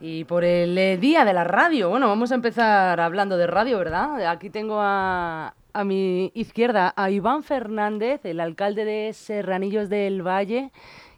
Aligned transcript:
Y 0.00 0.24
por 0.24 0.44
el 0.44 0.76
eh, 0.76 0.96
día 0.98 1.24
de 1.24 1.32
la 1.32 1.44
radio, 1.44 1.88
bueno, 1.88 2.08
vamos 2.08 2.32
a 2.32 2.34
empezar 2.34 3.00
hablando 3.00 3.36
de 3.36 3.46
radio, 3.46 3.78
¿verdad? 3.78 4.26
Aquí 4.26 4.50
tengo 4.50 4.78
a, 4.80 5.54
a 5.72 5.84
mi 5.84 6.30
izquierda 6.34 6.92
a 6.96 7.10
Iván 7.10 7.42
Fernández, 7.42 8.24
el 8.24 8.40
alcalde 8.40 8.84
de 8.84 9.12
Serranillos 9.12 9.88
del 9.88 10.26
Valle 10.26 10.72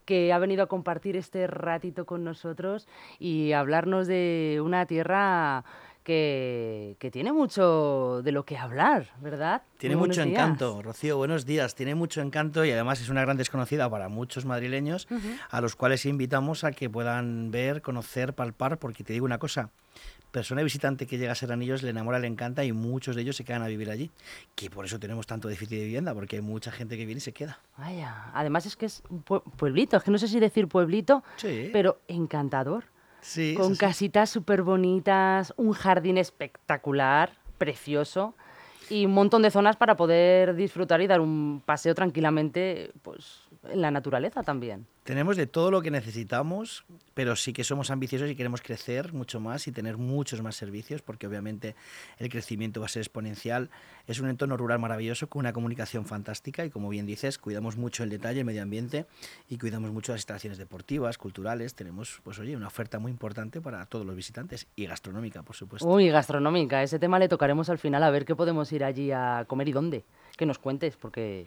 que 0.06 0.32
ha 0.32 0.38
venido 0.38 0.62
a 0.62 0.68
compartir 0.68 1.16
este 1.16 1.46
ratito 1.48 2.06
con 2.06 2.24
nosotros 2.24 2.86
y 3.18 3.52
hablarnos 3.52 4.06
de 4.06 4.62
una 4.64 4.86
tierra 4.86 5.64
que, 6.06 7.10
tiene 7.10 7.32
mucho 7.32 8.22
de 8.22 8.30
lo 8.30 8.44
que 8.44 8.56
hablar, 8.56 9.08
¿verdad? 9.20 9.62
Tiene 9.76 9.96
mucho 9.96 10.22
encanto, 10.22 10.80
Rocío, 10.80 11.16
buenos 11.16 11.44
días. 11.44 11.74
Tiene 11.74 11.96
mucho 11.96 12.20
encanto 12.20 12.64
y 12.64 12.70
además 12.70 13.00
es 13.00 13.08
una 13.08 13.22
gran 13.22 13.36
desconocida 13.36 13.90
para 13.90 14.08
muchos 14.08 14.44
madrileños, 14.44 15.08
a 15.50 15.60
los 15.60 15.74
cuales 15.74 16.06
invitamos 16.06 16.62
a 16.62 16.70
que 16.70 16.88
puedan 16.88 17.50
ver, 17.50 17.82
conocer, 17.82 18.34
palpar, 18.34 18.78
porque 18.78 19.02
te 19.02 19.14
digo 19.14 19.26
una 19.26 19.38
cosa, 19.38 19.70
persona 20.30 20.62
visitante 20.62 21.08
que 21.08 21.18
llega 21.18 21.32
a 21.32 21.34
Serranillos 21.34 21.82
le 21.82 21.90
enamora, 21.90 22.20
le 22.20 22.28
encanta 22.28 22.64
y 22.64 22.70
muchos 22.70 23.16
de 23.16 23.22
ellos 23.22 23.34
se 23.34 23.42
quedan 23.42 23.62
a 23.62 23.66
vivir 23.66 23.90
allí. 23.90 24.12
Que 24.54 24.70
por 24.70 24.84
eso 24.84 25.00
tenemos 25.00 25.26
tanto 25.26 25.48
déficit 25.48 25.78
de 25.78 25.84
vivienda, 25.86 26.14
porque 26.14 26.36
hay 26.36 26.42
mucha 26.42 26.70
gente 26.70 26.96
que 26.96 27.04
viene 27.04 27.18
y 27.18 27.22
se 27.22 27.32
queda. 27.32 27.58
Vaya, 27.76 28.30
además 28.32 28.64
es 28.66 28.76
que 28.76 28.86
es 28.86 29.02
un 29.10 29.22
pueblito, 29.22 29.96
es 29.96 30.04
que 30.04 30.12
no 30.12 30.18
sé 30.18 30.28
si 30.28 30.38
decir 30.38 30.68
pueblito, 30.68 31.24
pero 31.72 31.98
encantador 32.06 32.84
con 33.56 33.76
casitas 33.76 34.30
súper 34.30 34.62
bonitas, 34.62 35.52
un 35.56 35.72
jardín 35.72 36.18
espectacular, 36.18 37.32
precioso 37.58 38.34
y 38.88 39.06
un 39.06 39.12
montón 39.12 39.42
de 39.42 39.50
zonas 39.50 39.76
para 39.76 39.96
poder 39.96 40.54
disfrutar 40.54 41.00
y 41.00 41.06
dar 41.06 41.20
un 41.20 41.62
paseo 41.64 41.94
tranquilamente 41.94 42.92
pues, 43.02 43.42
en 43.70 43.80
la 43.80 43.90
naturaleza 43.90 44.42
también. 44.42 44.86
Tenemos 45.06 45.36
de 45.36 45.46
todo 45.46 45.70
lo 45.70 45.82
que 45.82 45.92
necesitamos, 45.92 46.84
pero 47.14 47.36
sí 47.36 47.52
que 47.52 47.62
somos 47.62 47.92
ambiciosos 47.92 48.28
y 48.28 48.34
queremos 48.34 48.60
crecer 48.60 49.12
mucho 49.12 49.38
más 49.38 49.68
y 49.68 49.72
tener 49.72 49.98
muchos 49.98 50.42
más 50.42 50.56
servicios, 50.56 51.00
porque 51.00 51.28
obviamente 51.28 51.76
el 52.18 52.28
crecimiento 52.28 52.80
va 52.80 52.86
a 52.86 52.88
ser 52.88 53.02
exponencial. 53.02 53.70
Es 54.08 54.18
un 54.18 54.28
entorno 54.28 54.56
rural 54.56 54.80
maravilloso 54.80 55.28
con 55.28 55.40
una 55.40 55.52
comunicación 55.52 56.06
fantástica 56.06 56.64
y 56.64 56.70
como 56.70 56.88
bien 56.88 57.06
dices, 57.06 57.38
cuidamos 57.38 57.76
mucho 57.76 58.02
el 58.02 58.10
detalle, 58.10 58.40
el 58.40 58.46
medio 58.46 58.62
ambiente 58.62 59.06
y 59.48 59.58
cuidamos 59.58 59.92
mucho 59.92 60.10
las 60.10 60.22
instalaciones 60.22 60.58
deportivas, 60.58 61.18
culturales. 61.18 61.76
Tenemos, 61.76 62.20
pues 62.24 62.40
oye, 62.40 62.56
una 62.56 62.66
oferta 62.66 62.98
muy 62.98 63.12
importante 63.12 63.60
para 63.60 63.86
todos 63.86 64.04
los 64.04 64.16
visitantes 64.16 64.66
y 64.74 64.86
gastronómica, 64.86 65.44
por 65.44 65.54
supuesto. 65.54 65.86
Uy, 65.86 66.08
gastronómica, 66.08 66.82
ese 66.82 66.98
tema 66.98 67.20
le 67.20 67.28
tocaremos 67.28 67.70
al 67.70 67.78
final 67.78 68.02
a 68.02 68.10
ver 68.10 68.24
qué 68.24 68.34
podemos 68.34 68.72
ir 68.72 68.82
allí 68.82 69.12
a 69.12 69.44
comer 69.46 69.68
y 69.68 69.72
dónde. 69.72 70.04
Que 70.36 70.44
nos 70.44 70.58
cuentes, 70.58 70.96
porque 70.96 71.46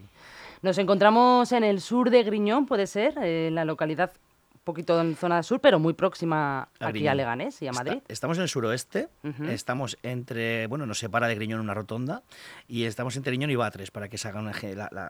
nos 0.62 0.76
encontramos 0.78 1.52
en 1.52 1.62
el 1.62 1.80
sur 1.80 2.10
de 2.10 2.24
Griñón, 2.24 2.66
puede 2.66 2.88
ser, 2.88 3.14
en 3.50 3.56
la 3.56 3.64
localidad 3.64 4.12
un 4.54 4.64
poquito 4.64 5.00
en 5.00 5.16
zona 5.16 5.42
sur, 5.42 5.60
pero 5.60 5.78
muy 5.78 5.94
próxima 5.94 6.68
aquí 6.78 7.08
a 7.08 7.14
Leganés 7.14 7.62
y 7.62 7.66
a 7.66 7.72
Madrid. 7.72 8.02
estamos 8.08 8.36
en 8.36 8.42
el 8.42 8.48
suroeste, 8.48 9.08
estamos 9.48 9.96
entre, 10.02 10.66
bueno, 10.66 10.84
nos 10.86 10.98
separa 10.98 11.28
de 11.28 11.34
Griñón 11.34 11.60
una 11.60 11.72
rotonda 11.72 12.22
y 12.68 12.84
estamos 12.84 13.16
entre 13.16 13.32
Griñón 13.32 13.50
y 13.50 13.56
Batres, 13.56 13.90
para 13.90 14.08
que 14.08 14.18
se 14.18 14.28
hagan 14.28 14.52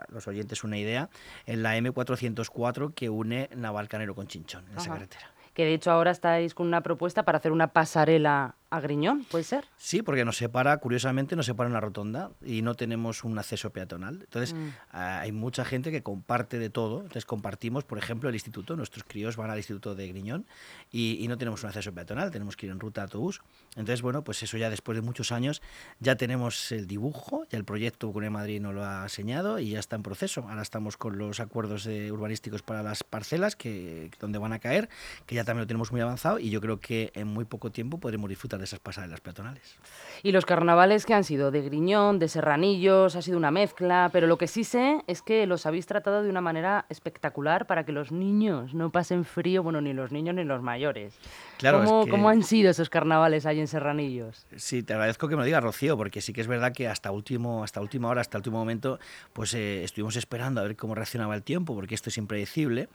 los 0.09 0.29
oyentes 0.29 0.63
una 0.63 0.79
idea, 0.79 1.11
en 1.47 1.63
la 1.63 1.77
M404 1.77 2.95
que 2.95 3.11
une 3.11 3.51
Navalcanero 3.55 4.15
con 4.15 4.29
Chinchón, 4.29 4.65
en 4.71 4.79
esa 4.79 4.91
carretera. 4.91 5.33
Que 5.53 5.65
de 5.65 5.75
hecho 5.75 5.91
ahora 5.91 6.13
estáis 6.13 6.55
con 6.55 6.69
una 6.69 6.81
propuesta 6.81 7.25
para 7.25 7.39
hacer 7.39 7.51
una 7.51 7.67
pasarela 7.67 8.55
a 8.71 8.81
Griñón, 8.81 9.25
¿puede 9.25 9.43
ser? 9.43 9.65
Sí, 9.77 10.01
porque 10.03 10.25
nos 10.25 10.37
separa, 10.37 10.77
curiosamente, 10.79 11.35
nos 11.35 11.47
separa 11.47 11.69
una 11.69 11.81
rotonda 11.81 12.31
y 12.45 12.63
no 12.63 12.75
tenemos 12.75 13.25
un 13.25 13.37
acceso 13.37 13.71
peatonal. 13.71 14.21
Entonces, 14.21 14.55
mm. 14.55 14.69
ah, 14.93 15.21
hay 15.21 15.33
mucha 15.33 15.65
gente 15.65 15.91
que 15.91 16.05
comparte 16.05 16.61
de 16.61 16.71
todo. 16.71 16.99
Entonces, 16.99 17.25
compartimos, 17.25 17.83
por 17.83 17.99
ejemplo, 17.99 18.29
el 18.29 18.35
instituto. 18.37 18.77
Nuestros 18.77 19.03
críos 19.05 19.37
van 19.37 19.51
al 19.51 19.59
instituto 19.59 19.97
de 19.97 20.07
Griñón 20.07 20.47
y, 20.93 21.27
no 21.29 21.37
tenemos 21.37 21.63
un 21.63 21.69
acceso 21.69 21.93
peatonal, 21.93 22.31
tenemos 22.31 22.57
que 22.57 22.67
ir 22.67 22.73
en 22.73 22.81
ruta 22.81 23.01
de 23.01 23.05
autobús. 23.05 23.41
Entonces, 23.71 24.03
bueno, 24.03 24.23
pues 24.23 24.43
eso 24.43 24.57
ya 24.57 24.71
después 24.71 24.97
de 24.97 25.03
muchos 25.03 25.33
años 25.33 25.63
ya 25.99 26.17
tenemos 26.17 26.73
el 26.73 26.87
dibujo, 26.87 27.47
ya 27.51 27.59
el 27.59 27.65
proyecto 27.65 28.13
Cune 28.13 28.31
Madrid 28.31 28.61
nos 28.61 28.75
lo 28.75 28.85
ha 28.85 29.03
enseñado 29.03 29.59
y 29.59 29.71
ya 29.71 29.81
está 29.81 29.97
en 29.97 30.03
proceso. 30.03 30.47
Ahora 30.49 30.63
estamos 30.63 30.97
con 30.97 31.19
los 31.19 31.41
acuerdos 31.41 31.87
urbanísticos 31.87 32.63
para 32.63 32.83
las 32.83 33.05
parcelas 33.05 33.57
que 33.57 34.11
donde 34.21 34.39
van 34.39 34.53
a 34.53 34.59
caer, 34.59 34.89
que 35.27 35.35
ya 35.35 35.45
también 35.45 35.63
lo 35.63 35.67
tenemos 35.67 35.93
muy 35.93 36.01
avanzado 36.01 36.39
y 36.39 36.51
yo 36.51 36.61
creo 36.61 36.81
que 36.81 37.11
en 37.15 37.29
muy 37.29 37.45
poco 37.45 37.71
tiempo 37.71 37.99
podremos 37.99 38.29
disfrutar 38.29 38.60
de 38.61 38.65
esas 38.65 38.81
pasarelas 38.81 39.21
peatonales. 39.21 39.77
Y 40.23 40.33
los 40.33 40.45
carnavales 40.45 41.07
que 41.07 41.15
han 41.15 41.25
sido 41.25 41.51
de 41.51 41.63
Griñón, 41.63 42.19
de 42.19 42.29
Serranillos, 42.29 43.17
ha 43.17 43.23
sido 43.23 43.37
una 43.37 43.51
mezcla, 43.51 44.11
pero 44.13 44.27
lo 44.27 44.39
que 44.39 44.47
sí 44.47 44.65
sé 44.65 45.03
es 45.07 45.23
que 45.23 45.47
los 45.47 45.67
habéis 45.67 45.87
tratado 45.87 46.23
de 46.23 46.31
una 46.31 46.41
manera 46.41 46.87
espectacular 46.89 47.67
para 47.67 47.85
que 47.85 47.93
los 47.93 48.13
niños 48.13 48.75
no 48.75 48.91
pasen 48.91 49.25
frío, 49.25 49.63
bueno, 49.63 49.81
ni 49.81 49.93
los 49.93 50.13
niños 50.13 50.35
ni 50.35 50.45
los 50.45 50.63
mayores. 50.63 51.15
Claro, 51.59 51.85
¿Cómo, 51.85 52.07
¿Cómo, 52.07 52.29
han 52.29 52.43
sido 52.43 52.71
esos 52.71 52.89
carnavales 52.89 53.47
ahí 53.47 53.61
en 53.61 53.67
Serranillos? 53.67 54.47
Sí, 54.57 54.83
te 54.83 54.95
agradezco 54.95 55.29
que 55.29 55.37
me 55.37 55.41
lo 55.41 55.47
digas, 55.47 55.63
Rocío, 55.63 55.97
porque 55.97 56.21
sí 56.21 56.33
que 56.33 56.41
es 56.41 56.47
verdad 56.47 56.73
que 56.73 56.89
hasta 56.89 57.11
último, 57.11 57.65
hasta 57.65 57.81
última 57.81 58.09
hora, 58.09 58.21
hasta 58.21 58.39
último 58.39 58.59
momento, 58.59 58.99
pues 59.33 59.55
eh, 59.55 59.85
estuvimos 59.85 60.17
esperando 60.17 60.61
a 60.61 60.65
ver 60.65 60.77
cómo 60.77 60.95
reaccionaba 60.95 61.35
el 61.35 61.43
tiempo, 61.43 61.75
porque 61.75 61.95
esto 61.95 62.11
es 62.11 62.19
impredecible, 62.19 62.89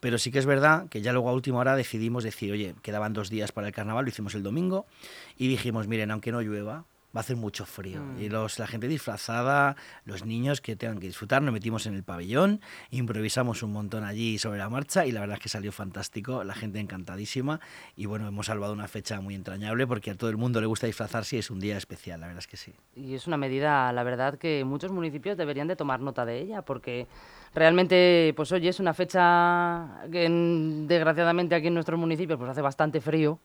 pero 0.00 0.18
sí 0.18 0.30
que 0.30 0.38
es 0.38 0.46
verdad 0.46 0.88
que 0.88 1.00
ya 1.00 1.12
luego 1.12 1.28
a 1.28 1.32
última 1.32 1.58
hora 1.58 1.76
decidimos 1.76 2.24
decir, 2.24 2.52
oye, 2.52 2.74
quedaban 2.82 3.12
dos 3.12 3.30
días 3.30 3.52
para 3.52 3.66
el 3.66 3.72
carnaval, 3.72 4.04
lo 4.04 4.08
hicimos 4.10 4.34
el 4.34 4.42
domingo, 4.42 4.86
y 5.36 5.48
dijimos, 5.48 5.88
miren, 5.88 6.10
aunque 6.10 6.32
no 6.32 6.40
llueva, 6.40 6.84
va 7.16 7.20
a 7.20 7.22
hacer 7.22 7.36
mucho 7.36 7.64
frío. 7.64 8.02
Mm. 8.02 8.20
Y 8.20 8.28
los, 8.28 8.58
la 8.58 8.66
gente 8.66 8.86
disfrazada, 8.86 9.76
los 10.04 10.24
niños 10.24 10.60
que 10.60 10.76
tengan 10.76 10.98
que 10.98 11.06
disfrutar, 11.06 11.42
nos 11.42 11.52
metimos 11.52 11.86
en 11.86 11.94
el 11.94 12.02
pabellón, 12.02 12.60
improvisamos 12.90 13.62
un 13.62 13.72
montón 13.72 14.04
allí 14.04 14.38
sobre 14.38 14.58
la 14.58 14.68
marcha 14.68 15.06
y 15.06 15.12
la 15.12 15.20
verdad 15.20 15.36
es 15.36 15.42
que 15.42 15.48
salió 15.48 15.72
fantástico, 15.72 16.44
la 16.44 16.54
gente 16.54 16.80
encantadísima 16.80 17.60
y 17.96 18.06
bueno, 18.06 18.28
hemos 18.28 18.46
salvado 18.46 18.72
una 18.72 18.88
fecha 18.88 19.20
muy 19.20 19.34
entrañable 19.34 19.86
porque 19.86 20.10
a 20.10 20.14
todo 20.16 20.28
el 20.28 20.36
mundo 20.36 20.60
le 20.60 20.66
gusta 20.66 20.86
disfrazarse 20.86 21.36
y 21.36 21.38
es 21.38 21.50
un 21.50 21.60
día 21.60 21.78
especial, 21.78 22.20
la 22.20 22.26
verdad 22.26 22.40
es 22.40 22.46
que 22.46 22.56
sí. 22.56 22.74
Y 22.94 23.14
es 23.14 23.26
una 23.26 23.36
medida, 23.36 23.90
la 23.92 24.02
verdad, 24.02 24.38
que 24.38 24.64
muchos 24.64 24.92
municipios 24.92 25.36
deberían 25.38 25.68
de 25.68 25.76
tomar 25.76 26.00
nota 26.00 26.26
de 26.26 26.40
ella 26.40 26.62
porque 26.62 27.06
realmente, 27.54 28.34
pues 28.36 28.52
oye, 28.52 28.68
es 28.68 28.80
una 28.80 28.92
fecha 28.92 30.02
que 30.12 30.28
desgraciadamente 30.86 31.54
aquí 31.54 31.68
en 31.68 31.74
nuestros 31.74 31.98
municipios 31.98 32.38
pues 32.38 32.50
hace 32.50 32.60
bastante 32.60 33.00
frío 33.00 33.38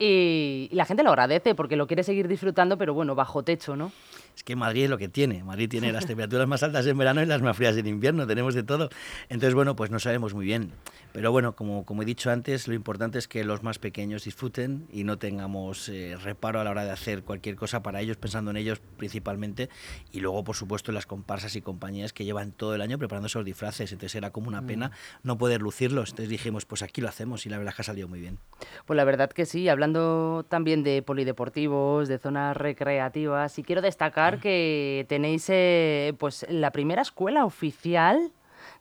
y, 0.00 0.70
la 0.72 0.86
gente 0.86 1.02
lo 1.02 1.10
agradece 1.10 1.54
porque 1.54 1.76
lo 1.76 1.86
quiere 1.86 2.02
seguir 2.02 2.26
disfrutando, 2.26 2.78
pero 2.78 2.94
bueno, 2.94 3.14
bajo 3.14 3.42
techo, 3.42 3.76
¿no? 3.76 3.92
Es 4.40 4.44
que 4.44 4.56
Madrid 4.56 4.84
es 4.84 4.90
lo 4.90 4.96
que 4.96 5.10
tiene. 5.10 5.44
Madrid 5.44 5.68
tiene 5.68 5.92
las 5.92 6.06
temperaturas 6.06 6.48
más 6.48 6.62
altas 6.62 6.86
en 6.86 6.96
verano 6.96 7.22
y 7.22 7.26
las 7.26 7.42
más 7.42 7.54
frías 7.54 7.76
en 7.76 7.86
invierno. 7.86 8.26
Tenemos 8.26 8.54
de 8.54 8.62
todo. 8.62 8.88
Entonces, 9.28 9.52
bueno, 9.52 9.76
pues 9.76 9.90
no 9.90 9.98
sabemos 9.98 10.32
muy 10.32 10.46
bien. 10.46 10.72
Pero 11.12 11.30
bueno, 11.30 11.54
como, 11.54 11.84
como 11.84 12.00
he 12.00 12.04
dicho 12.06 12.30
antes, 12.30 12.66
lo 12.66 12.72
importante 12.72 13.18
es 13.18 13.28
que 13.28 13.44
los 13.44 13.62
más 13.62 13.78
pequeños 13.78 14.24
disfruten 14.24 14.86
y 14.90 15.04
no 15.04 15.18
tengamos 15.18 15.90
eh, 15.90 16.16
reparo 16.22 16.58
a 16.58 16.64
la 16.64 16.70
hora 16.70 16.84
de 16.86 16.90
hacer 16.90 17.22
cualquier 17.22 17.56
cosa 17.56 17.82
para 17.82 18.00
ellos, 18.00 18.16
pensando 18.16 18.50
en 18.50 18.56
ellos 18.56 18.80
principalmente. 18.96 19.68
Y 20.10 20.20
luego, 20.20 20.42
por 20.42 20.56
supuesto, 20.56 20.90
las 20.90 21.04
comparsas 21.04 21.54
y 21.56 21.60
compañías 21.60 22.14
que 22.14 22.24
llevan 22.24 22.52
todo 22.52 22.74
el 22.74 22.80
año 22.80 22.96
preparando 22.96 23.26
esos 23.26 23.44
disfraces. 23.44 23.92
Entonces 23.92 24.14
era 24.14 24.30
como 24.30 24.48
una 24.48 24.62
pena 24.62 24.88
mm. 24.88 24.92
no 25.24 25.36
poder 25.36 25.60
lucirlos. 25.60 26.10
Entonces 26.10 26.30
dijimos, 26.30 26.64
pues 26.64 26.82
aquí 26.82 27.02
lo 27.02 27.08
hacemos 27.08 27.44
y 27.44 27.50
la 27.50 27.58
verdad 27.58 27.74
que 27.74 27.82
ha 27.82 27.84
salido 27.84 28.08
muy 28.08 28.20
bien. 28.20 28.38
Pues 28.86 28.96
la 28.96 29.04
verdad 29.04 29.30
que 29.30 29.44
sí, 29.44 29.68
hablando 29.68 30.46
también 30.48 30.82
de 30.82 31.02
polideportivos, 31.02 32.08
de 32.08 32.18
zonas 32.18 32.56
recreativas, 32.56 33.58
y 33.58 33.64
quiero 33.64 33.82
destacar 33.82 34.29
mm. 34.38 34.40
que 34.40 35.06
tenéis 35.08 35.46
eh, 35.48 36.14
pues 36.18 36.46
la 36.48 36.70
primera 36.70 37.02
escuela 37.02 37.44
oficial 37.44 38.32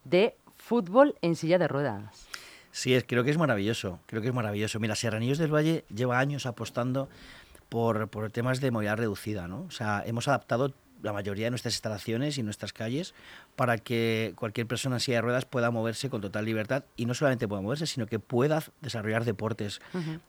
de 0.04 0.36
fútbol 0.58 1.16
en 1.22 1.36
silla 1.36 1.58
de 1.58 1.68
ruedas. 1.68 2.28
Sí, 2.72 2.94
es, 2.94 3.04
creo 3.06 3.24
que 3.24 3.32
es 3.32 3.38
maravilloso, 3.38 4.00
creo 4.06 4.22
que 4.22 4.28
es 4.28 4.34
maravilloso. 4.34 4.80
Mira, 4.80 4.96
Serranillos 4.96 5.38
del 5.38 5.54
Valle 5.54 5.86
lleva 5.94 6.20
años 6.20 6.46
apostando 6.46 7.10
por, 7.68 8.10
por 8.10 8.32
temas 8.32 8.62
de 8.62 8.72
movilidad 8.72 8.98
reducida, 8.98 9.48
¿no? 9.48 9.62
O 9.62 9.72
sea, 9.72 10.04
hemos 10.06 10.28
adaptado 10.28 10.74
la 11.02 11.14
mayoría 11.14 11.46
de 11.46 11.52
nuestras 11.52 11.74
instalaciones 11.74 12.38
y 12.38 12.44
nuestras 12.44 12.74
calles 12.74 13.14
para 13.56 13.78
que 13.78 14.34
cualquier 14.36 14.68
persona 14.68 14.98
en 14.98 15.00
silla 15.00 15.18
de 15.18 15.22
ruedas 15.22 15.46
pueda 15.46 15.72
moverse 15.72 16.10
con 16.10 16.22
total 16.22 16.46
libertad 16.46 16.84
y 16.98 17.06
no 17.06 17.14
solamente 17.14 17.48
pueda 17.48 17.62
moverse, 17.62 17.88
sino 17.88 18.06
que 18.06 18.20
pueda 18.20 18.62
desarrollar 18.82 19.26
deportes. 19.26 19.82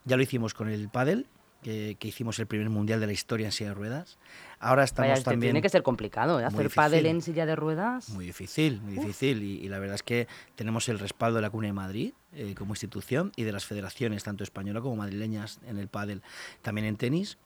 Ya 0.05 0.17
lo 0.17 0.23
hicimos 0.23 0.55
con 0.55 0.69
el 0.69 0.89
pádel, 0.89 1.27
que, 1.63 1.97
hicimos 2.03 2.39
el 2.39 2.47
primer 2.47 2.71
mundial 2.71 3.01
de 3.01 3.07
la 3.07 3.13
historia 3.13 3.47
en 3.47 3.53
silla 3.53 3.71
de 3.71 3.75
ruedas. 3.75 4.19
Ahora 4.59 4.85
estamos 4.85 5.23
también... 5.23 5.53
Tiene 5.53 5.63
que 5.63 5.69
ser 5.69 5.83
complicado, 5.83 6.41
¿eh? 6.41 6.45
Hacer 6.45 6.71
pádel 6.71 7.07
en 7.07 7.23
silla 7.23 7.47
de 7.47 7.57
ruedas. 7.57 8.11
Muy 8.11 8.27
difícil, 8.27 8.81
muy 8.81 8.95
difícil. 8.95 9.43
Y, 9.43 9.69
la 9.69 9.79
verdad 9.79 9.95
es 9.95 10.03
que 10.03 10.29
tenemos 10.55 10.89
el 10.89 10.99
respaldo 10.99 11.37
de 11.37 11.43
la 11.43 11.51
Cuna 11.51 11.69
de 11.69 11.73
Madrid 11.73 12.13
eh, 12.35 12.55
como 12.57 12.73
institución 12.73 13.33
y 13.37 13.45
de 13.45 13.53
las 13.53 13.65
federaciones, 13.65 14.25
tanto 14.25 14.45
española 14.45 14.81
como 14.81 14.97
madrileñas, 14.97 15.61
en 15.67 15.79
el 15.79 15.89
pádel, 15.89 16.23
también 16.63 16.87
en 16.87 16.97
tenis 16.97 17.39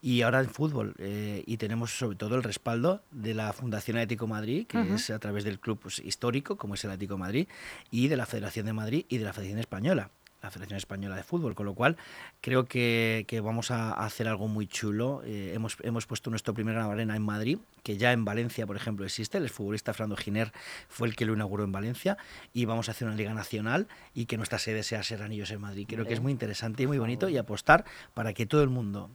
y 0.00 0.22
ahora 0.22 0.40
en 0.40 0.48
fútbol. 0.48 0.94
Eh, 0.98 1.42
y 1.46 1.56
tenemos 1.56 1.96
sobre 1.96 2.16
todo 2.16 2.36
el 2.36 2.42
respaldo 2.42 3.02
de 3.10 3.34
la 3.34 3.52
Fundación 3.52 3.96
Atlético 3.96 4.26
Madrid, 4.26 4.66
que 4.66 4.80
es 4.94 5.10
a 5.10 5.18
través 5.18 5.44
del 5.44 5.58
club 5.58 5.78
pues, 5.80 5.98
histórico, 5.98 6.56
como 6.56 6.74
es 6.74 6.84
el 6.84 6.90
Atlético 6.90 7.18
Madrid, 7.18 7.48
y 7.90 8.08
de 8.08 8.16
la 8.16 8.26
Federación 8.26 8.66
de 8.66 8.72
Madrid 8.72 9.06
y 9.08 9.18
de 9.18 9.24
la 9.24 9.32
Federación 9.32 9.58
Española 9.58 10.10
la 10.42 10.50
Federación 10.50 10.76
Española 10.76 11.16
de 11.16 11.22
Fútbol, 11.22 11.54
con 11.54 11.66
lo 11.66 11.74
cual 11.74 11.96
creo 12.40 12.66
que, 12.66 13.40
vamos 13.42 13.70
a 13.70 13.92
hacer 13.92 14.28
algo 14.28 14.48
muy 14.48 14.66
chulo. 14.66 15.22
Eh, 15.24 15.52
hemos, 15.54 15.76
hemos 15.82 16.06
puesto 16.06 16.30
nuestro 16.30 16.52
primer 16.52 16.76
arena 16.76 17.14
en 17.16 17.22
Madrid, 17.22 17.58
que 17.82 17.96
ya 17.96 18.12
en 18.12 18.24
Valencia, 18.24 18.66
por 18.66 18.76
ejemplo, 18.76 19.04
existe. 19.04 19.38
El 19.38 19.50
futbolista 19.50 19.94
Fernando 19.94 20.16
Giner 20.16 20.52
fue 20.88 21.08
el 21.08 21.16
que 21.16 21.24
lo 21.24 21.32
inauguró 21.32 21.64
en 21.64 21.72
Valencia 21.72 22.18
y 22.52 22.64
vamos 22.64 22.88
a 22.88 22.92
hacer 22.92 23.06
una 23.06 23.16
liga 23.16 23.34
nacional 23.34 23.86
y 24.14 24.26
que 24.26 24.36
nuestra 24.36 24.58
sede 24.58 24.82
sea 24.82 25.02
Serranillos 25.02 25.50
en 25.52 25.60
Madrid. 25.60 25.86
Creo 25.88 26.04
que 26.04 26.14
es 26.14 26.20
muy 26.20 26.32
interesante 26.32 26.82
y 26.82 26.86
muy 26.86 26.98
bonito 26.98 27.28
y 27.28 27.36
apostar 27.36 27.84
para 28.14 28.32
que 28.32 28.46
todo 28.46 28.62
el 28.62 28.68
mundo, 28.68 29.10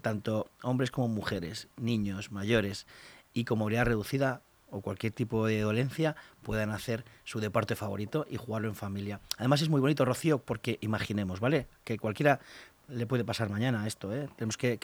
tanto 0.00 0.50
hombres 0.62 0.90
como 0.90 1.08
mujeres, 1.08 1.68
niños, 1.76 2.32
mayores 2.32 2.86
y 3.32 3.44
con 3.44 3.58
movilidad 3.58 3.86
reducida, 3.86 4.42
o 4.72 4.80
cualquier 4.80 5.12
tipo 5.12 5.46
de 5.46 5.60
dolencia 5.60 6.16
puedan 6.42 6.70
hacer 6.70 7.04
su 7.24 7.38
deporte 7.38 7.76
favorito 7.76 8.26
y 8.28 8.36
jugarlo 8.36 8.68
en 8.68 8.74
familia. 8.74 9.20
Además 9.38 9.62
es 9.62 9.68
muy 9.68 9.80
bonito, 9.80 10.04
Rocío, 10.04 10.38
porque 10.38 10.78
imaginemos, 10.80 11.38
¿vale? 11.38 11.68
Que 11.84 11.98
cualquiera 11.98 12.40
le 12.88 13.06
puede 13.06 13.24
pasar 13.24 13.48
mañana 13.48 13.86
esto, 13.86 14.12
¿eh? 14.12 14.28
Tenemos 14.36 14.56
que, 14.56 14.78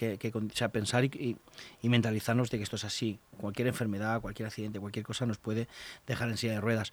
pensar 0.73 1.05
y, 1.05 1.37
y, 1.82 1.88
mentalizarnos 1.88 2.50
de 2.50 2.58
que 2.58 2.62
esto 2.62 2.76
es 2.76 2.85
así. 2.85 3.19
Cualquier 3.38 3.69
enfermedad, 3.69 4.20
cualquier 4.20 4.46
accidente, 4.46 4.79
cualquier 4.79 5.05
cosa 5.05 5.26
nos 5.26 5.38
puede 5.38 5.69
dejar 6.06 6.29
en 6.29 6.37
silla 6.37 6.52
de 6.55 6.61
ruedas. 6.61 6.93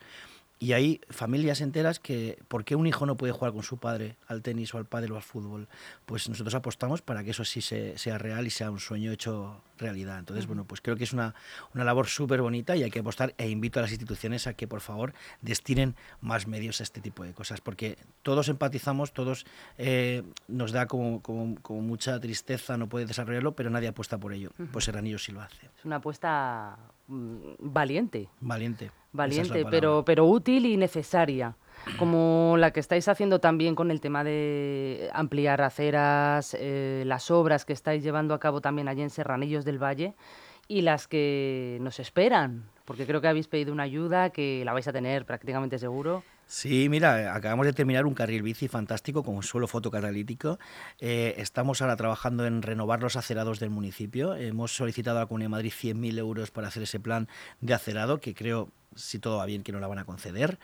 Y 0.58 0.72
hay 0.72 1.02
familias 1.10 1.60
enteras 1.60 2.00
que, 2.00 2.40
¿por 2.48 2.64
qué 2.64 2.76
un 2.76 2.88
hijo 2.88 3.06
no 3.06 3.18
puede 3.18 3.34
jugar 3.34 3.52
con 3.52 3.64
su 3.64 3.78
padre 3.78 4.16
al 4.28 4.42
tenis 4.42 4.74
o 4.74 4.78
al 4.78 4.86
pádel 4.86 5.12
o 5.12 5.16
al 5.18 5.22
fútbol? 5.22 5.68
Pues 6.06 6.30
nosotros 6.30 6.56
apostamos 6.56 7.02
para 7.02 7.24
que 7.24 7.32
eso 7.32 7.44
sí 7.44 7.62
sea 7.62 8.18
real 8.18 8.48
y 8.48 8.50
sea 8.50 8.72
un 8.72 8.80
sueño 8.80 9.12
hecho 9.12 9.62
realidad. 9.78 10.20
Entonces, 10.20 10.48
bueno, 10.48 10.64
pues 10.66 10.80
creo 10.80 10.96
que 10.96 11.04
es 11.04 11.12
una, 11.12 11.36
una 11.74 11.84
labor 11.84 12.08
súper 12.08 12.42
bonita 12.42 12.78
y 12.78 12.84
hay 12.84 12.92
que 12.92 13.00
apostar 13.00 13.34
e 13.38 13.50
invito 13.50 13.80
a 13.80 13.82
las 13.82 13.92
instituciones 13.92 14.48
a 14.48 14.54
que, 14.54 14.68
por 14.68 14.80
favor, 14.80 15.14
destinen 15.42 15.96
más 16.22 16.48
medios 16.48 16.80
a 16.80 16.84
este 16.84 17.02
tipo 17.02 17.26
de 17.26 17.34
cosas, 17.34 17.60
porque 17.60 17.98
todos 18.24 18.48
empatizamos, 18.48 19.12
todos 19.12 19.46
eh, 19.78 20.24
nos 20.48 20.72
da 20.72 20.88
como, 20.88 21.22
como, 21.22 21.82
mucha 21.82 22.20
tristeza 22.20 22.78
no 22.78 22.88
puede 22.88 23.06
desarrollarlo, 23.06 23.56
pero 23.56 23.70
nadie 23.70 23.90
apuesta 23.90 24.18
por 24.18 24.32
ello. 24.32 24.52
Pues 24.72 24.86
Serranillo 24.86 25.20
sí 25.20 25.32
lo 25.32 25.42
hace. 25.42 25.70
Es 25.78 25.84
una 25.84 25.98
apuesta 25.98 26.78
mm, 27.08 27.56
valiente. 27.60 28.30
Valiente 28.42 28.92
valiente, 29.16 29.66
pero, 29.70 30.04
pero 30.06 30.26
útil 30.26 30.66
y 30.66 30.78
necesaria. 30.78 31.56
Como 32.00 32.56
la 32.58 32.72
que 32.72 32.80
estáis 32.80 33.08
haciendo 33.08 33.40
también 33.40 33.76
con 33.76 33.92
el 33.92 34.02
tema 34.02 34.24
de 34.24 35.10
ampliar 35.14 35.62
aceras, 35.62 36.56
eh, 36.60 37.04
las 37.06 37.30
obras 37.30 37.66
que 37.66 37.74
estáis 37.74 38.04
llevando 38.04 38.34
a 38.34 38.40
cabo 38.40 38.62
también 38.62 38.88
allí 38.88 39.02
en 39.02 39.10
Serranillos 39.10 39.66
del 39.66 39.82
Valle 39.82 40.16
y 40.68 40.82
las 40.82 41.08
que 41.08 41.78
nos 41.82 42.00
esperan, 42.00 42.70
porque 42.86 43.06
creo 43.06 43.22
que 43.22 43.28
habéis 43.28 43.48
pedido 43.48 43.72
una 43.72 43.84
ayuda 43.84 44.32
que 44.32 44.64
la 44.66 44.74
vais 44.74 44.88
a 44.88 44.94
tener 44.94 45.26
prácticamente 45.26 45.78
seguro. 45.78 46.24
Sí, 46.48 46.90
mira, 46.90 47.34
acabamos 47.34 47.66
de 47.66 47.74
terminar 47.74 48.06
un 48.06 48.14
carril 48.14 48.44
bici 48.44 48.68
fantástico 48.68 49.24
con 49.24 49.42
suelo 49.42 49.68
fotocatalítico. 49.68 50.60
Eh, 51.00 51.34
estamos 51.38 51.82
ahora 51.82 51.96
trabajando 51.96 52.46
en 52.46 52.62
renovar 52.62 53.02
los 53.02 53.16
acerados 53.16 53.60
del 53.60 53.72
municipio. 53.72 54.36
Hemos 54.36 54.76
solicitado 54.76 55.18
a 55.18 55.22
la 55.22 55.26
Comunidad 55.28 55.48
de 55.48 55.50
Madrid 55.50 55.74
100.000 55.74 56.20
euros 56.20 56.52
para 56.52 56.68
hacer 56.68 56.84
ese 56.84 57.00
plan 57.00 57.28
de 57.62 57.74
acerado, 57.74 58.20
que 58.20 58.36
creo, 58.36 58.70
si 58.96 59.18
todo 59.18 59.38
va 59.38 59.46
bien, 59.48 59.64
que 59.64 59.72
no 59.72 59.80
la 59.80 59.88
van 59.88 59.98
a 59.98 60.06
conceder. 60.06 60.60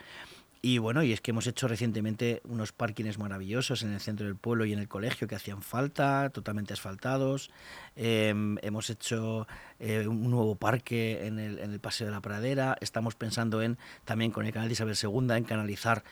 Y 0.64 0.78
bueno, 0.78 1.02
y 1.02 1.12
es 1.12 1.20
que 1.20 1.32
hemos 1.32 1.48
hecho 1.48 1.66
recientemente 1.66 2.40
unos 2.44 2.70
parkings 2.70 3.18
maravillosos 3.18 3.82
en 3.82 3.92
el 3.92 3.98
centro 3.98 4.26
del 4.26 4.36
pueblo 4.36 4.64
y 4.64 4.72
en 4.72 4.78
el 4.78 4.86
colegio 4.86 5.26
que 5.26 5.34
hacían 5.34 5.60
falta, 5.60 6.30
totalmente 6.30 6.72
asfaltados. 6.72 7.50
Em, 7.96 8.56
hemos 8.62 8.88
hecho 8.88 9.48
eh, 9.80 10.06
un 10.06 10.30
nuevo 10.30 10.54
parque 10.54 11.26
en 11.26 11.40
el, 11.40 11.58
en 11.58 11.72
el 11.72 11.80
Paseo 11.80 12.06
de 12.06 12.12
la 12.12 12.20
Pradera. 12.20 12.76
Estamos 12.80 13.16
pensando 13.16 13.60
en 13.60 13.76
también 14.04 14.30
con 14.30 14.46
el 14.46 14.52
canal 14.52 14.68
de 14.68 14.74
Isabel 14.74 14.96
II 15.02 15.36
en 15.36 15.42
canalizar 15.42 16.04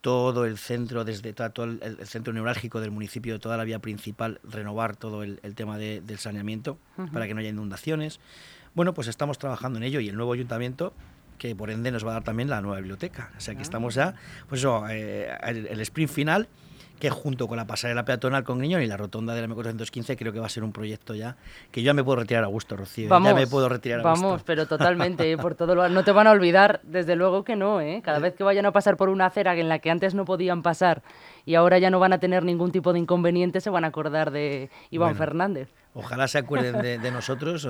todo 0.00 0.44
el 0.44 0.56
centro, 0.56 1.04
desde 1.04 1.32
todo 1.32 1.64
el, 1.64 2.06
centro 2.06 2.32
neurálgico 2.32 2.80
del 2.80 2.92
municipio, 2.92 3.40
toda 3.40 3.56
la 3.56 3.64
vía 3.64 3.80
principal, 3.80 4.40
renovar 4.44 4.96
todo 4.96 5.24
el, 5.24 5.40
tema 5.56 5.78
del 5.78 6.18
saneamiento 6.18 6.78
para 7.12 7.26
que 7.26 7.34
no 7.34 7.40
haya 7.40 7.50
inundaciones. 7.50 8.20
Bueno, 8.74 8.94
pues 8.94 9.08
estamos 9.08 9.38
trabajando 9.38 9.78
en 9.78 9.82
ello 9.82 9.98
y 9.98 10.08
el 10.08 10.16
nuevo 10.16 10.32
ayuntamiento 10.32 10.94
que 11.40 11.56
por 11.56 11.70
ende 11.70 11.90
nos 11.90 12.06
va 12.06 12.10
a 12.10 12.14
dar 12.14 12.22
también 12.22 12.50
la 12.50 12.60
nueva 12.60 12.76
biblioteca. 12.76 13.32
O 13.36 13.40
sea 13.40 13.54
que 13.54 13.60
ah. 13.60 13.62
estamos 13.62 13.94
ya, 13.94 14.14
pues 14.48 14.60
eso, 14.60 14.84
eh, 14.90 15.34
el, 15.42 15.80
sprint 15.80 16.10
final 16.10 16.48
que 17.00 17.08
junto 17.08 17.48
con 17.48 17.56
la 17.56 17.66
pasarela 17.66 18.04
peatonal 18.04 18.44
con 18.44 18.58
Griñón 18.58 18.82
y 18.82 18.86
la 18.86 18.98
rotonda 18.98 19.34
de 19.34 19.40
la 19.40 19.48
M415 19.48 20.18
creo 20.18 20.34
que 20.34 20.38
va 20.38 20.44
a 20.44 20.50
ser 20.50 20.64
un 20.64 20.72
proyecto 20.72 21.14
ya 21.14 21.36
que 21.70 21.80
yo 21.80 21.86
ya 21.86 21.94
me 21.94 22.04
puedo 22.04 22.16
retirar 22.16 22.44
a 22.44 22.48
gusto, 22.48 22.76
Rocío. 22.76 23.08
ya 23.08 23.34
me 23.34 23.46
puedo 23.46 23.70
retirar 23.70 24.00
a 24.00 24.02
vamos, 24.02 24.32
gusto. 24.32 24.44
pero 24.44 24.66
totalmente, 24.66 25.32
¿eh? 25.32 25.38
por 25.38 25.54
todo 25.54 25.74
lo, 25.74 25.88
no 25.88 26.04
te 26.04 26.12
van 26.12 26.26
a 26.26 26.32
olvidar, 26.32 26.80
desde 26.82 27.16
luego 27.16 27.42
que 27.42 27.56
no, 27.56 27.80
¿eh? 27.80 28.02
Cada 28.04 28.18
vez 28.18 28.34
que 28.34 28.44
vayan 28.44 28.66
a 28.66 28.72
pasar 28.72 28.98
por 28.98 29.08
una 29.08 29.24
acera 29.24 29.56
en 29.56 29.70
la 29.70 29.78
que 29.78 29.90
antes 29.90 30.14
no 30.14 30.26
podían 30.26 30.60
pasar 30.60 31.02
y 31.46 31.54
ahora 31.54 31.78
ya 31.78 31.88
no 31.88 32.00
van 32.00 32.12
a 32.12 32.18
tener 32.18 32.44
ningún 32.44 32.70
tipo 32.70 32.92
de 32.92 32.98
inconveniente, 32.98 33.62
se 33.62 33.70
van 33.70 33.84
a 33.84 33.86
acordar 33.86 34.30
de 34.30 34.68
Iván 34.90 35.16
Fernández. 35.16 35.70
Ojalá 35.92 36.28
se 36.28 36.38
acuerden 36.38 37.02
de, 37.02 37.10
nosotros, 37.10 37.68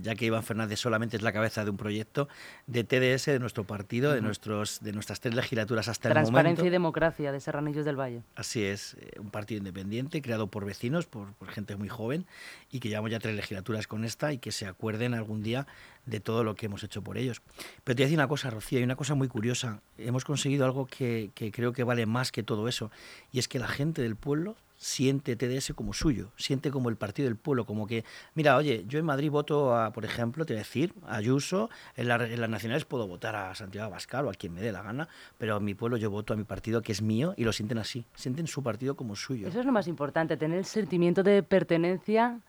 ya 0.00 0.14
que 0.14 0.24
Iván 0.24 0.42
Fernández 0.42 0.80
solamente 0.80 1.16
es 1.16 1.22
la 1.22 1.32
cabeza 1.32 1.62
de 1.64 1.70
un 1.70 1.76
proyecto 1.76 2.28
de 2.66 2.84
TDS 2.84 3.26
de 3.26 3.38
nuestro 3.38 3.64
partido, 3.64 4.12
de, 4.12 4.22
nuestros, 4.22 4.80
de 4.80 4.92
nuestras 4.92 5.20
tres 5.20 5.34
legislaturas 5.34 5.88
hasta 5.88 6.08
el 6.08 6.14
momento. 6.14 6.30
Transparencia 6.30 6.66
y 6.66 6.70
democracia 6.70 7.32
de 7.32 7.40
Serranillos 7.40 7.84
del 7.84 8.00
Valle. 8.00 8.22
Así 8.34 8.64
es, 8.64 8.94
eh, 8.94 9.20
un 9.20 9.30
partido 9.30 9.58
independiente 9.58 10.22
creado 10.22 10.46
por 10.46 10.64
vecinos, 10.64 11.06
por, 11.06 11.34
por, 11.34 11.48
gente 11.48 11.76
muy 11.76 11.88
joven 11.88 12.26
y 12.70 12.80
que 12.80 12.88
llevamos 12.88 13.10
ya 13.10 13.18
tres 13.18 13.36
legislaturas 13.36 13.86
con 13.86 14.04
esta 14.04 14.32
y 14.32 14.38
que 14.38 14.52
se 14.52 14.66
acuerden 14.66 15.12
algún 15.12 15.42
día 15.42 15.66
de 16.06 16.20
todo 16.20 16.44
lo 16.44 16.54
que 16.54 16.66
hemos 16.66 16.82
hecho 16.82 17.02
por 17.02 17.18
ellos. 17.18 17.42
Pero 17.84 17.96
te 17.96 18.04
voy 18.04 18.14
una 18.14 18.28
cosa, 18.28 18.50
Rocío, 18.50 18.78
hay 18.78 18.84
una 18.84 18.96
cosa 18.96 19.14
muy 19.14 19.28
curiosa. 19.28 19.82
Hemos 19.98 20.24
conseguido 20.24 20.64
algo 20.64 20.86
que, 20.86 21.30
que 21.34 21.52
creo 21.52 21.72
que 21.72 21.84
vale 21.84 22.06
más 22.06 22.32
que 22.32 22.42
todo 22.42 22.68
eso 22.68 22.90
y 23.32 23.38
es 23.38 23.48
que 23.48 23.58
la 23.58 23.68
gente 23.68 24.02
del 24.02 24.16
pueblo 24.16 24.56
siente 24.80 25.36
TDS 25.36 25.74
como 25.74 25.92
suyo, 25.92 26.32
siente 26.36 26.70
como 26.70 26.88
el 26.88 26.96
partido 26.96 27.28
del 27.28 27.36
pueblo, 27.36 27.66
como 27.66 27.86
que, 27.86 28.02
mira, 28.34 28.56
oye, 28.56 28.84
yo 28.88 28.98
en 28.98 29.04
Madrid 29.04 29.30
voto 29.30 29.76
a, 29.76 29.92
por 29.92 30.06
ejemplo, 30.06 30.46
te 30.46 30.54
voy 30.54 30.60
a 30.60 30.62
decir, 30.62 30.94
a 31.06 31.16
Ayuso, 31.16 31.68
en, 31.96 32.08
las 32.08 32.48
nacionales 32.48 32.86
puedo 32.86 33.06
votar 33.06 33.36
a 33.36 33.54
Santiago 33.54 33.86
Abascal 33.86 34.26
o 34.26 34.30
a 34.30 34.32
quien 34.32 34.54
me 34.54 34.62
dé 34.62 34.72
la 34.72 34.80
gana, 34.80 35.06
pero 35.36 35.58
en 35.58 35.64
mi 35.64 35.74
pueblo 35.74 35.98
yo 35.98 36.10
voto 36.10 36.32
a 36.32 36.36
mi 36.36 36.44
partido 36.44 36.80
que 36.80 36.92
es 36.92 37.02
mío 37.02 37.34
y 37.36 37.44
lo 37.44 37.52
sienten 37.52 37.76
así, 37.76 38.06
sienten 38.14 38.46
su 38.46 38.62
partido 38.62 38.96
como 38.96 39.16
suyo. 39.16 39.48
Eso 39.48 39.60
es 39.60 39.66
lo 39.66 39.72
más 39.72 39.86
importante, 39.86 40.38
tener 40.38 40.56
el 40.56 40.64
sentimiento 40.64 41.22
de 41.22 41.42
pertenencia 41.42 42.40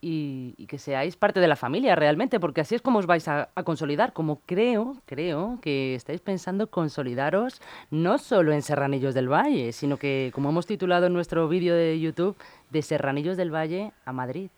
y, 0.00 0.66
que 0.66 0.78
seáis 0.78 1.16
parte 1.16 1.40
de 1.40 1.48
la 1.48 1.56
familia 1.56 1.96
realmente, 1.96 2.38
porque 2.38 2.60
así 2.60 2.74
es 2.74 2.82
como 2.82 2.98
os 2.98 3.06
vais 3.06 3.26
a, 3.28 3.48
consolidar, 3.64 4.12
como 4.12 4.40
creo, 4.46 4.96
creo 5.06 5.58
que 5.60 5.94
estáis 5.94 6.20
pensando 6.20 6.68
consolidaros 6.68 7.60
no 7.90 8.18
solo 8.18 8.52
en 8.52 8.62
Serranillos 8.62 9.14
del 9.14 9.30
Valle, 9.30 9.72
sino 9.72 9.96
que, 9.96 10.30
como 10.34 10.50
hemos 10.50 10.66
titulado 10.66 11.06
en 11.06 11.12
nuestro 11.12 11.48
vídeo 11.48 11.74
de 11.74 11.98
YouTube, 11.98 12.36
de 12.70 12.82
Serranillos 12.82 13.36
del 13.36 13.52
Valle 13.52 13.92
a 14.04 14.12
Madrid. 14.12 14.50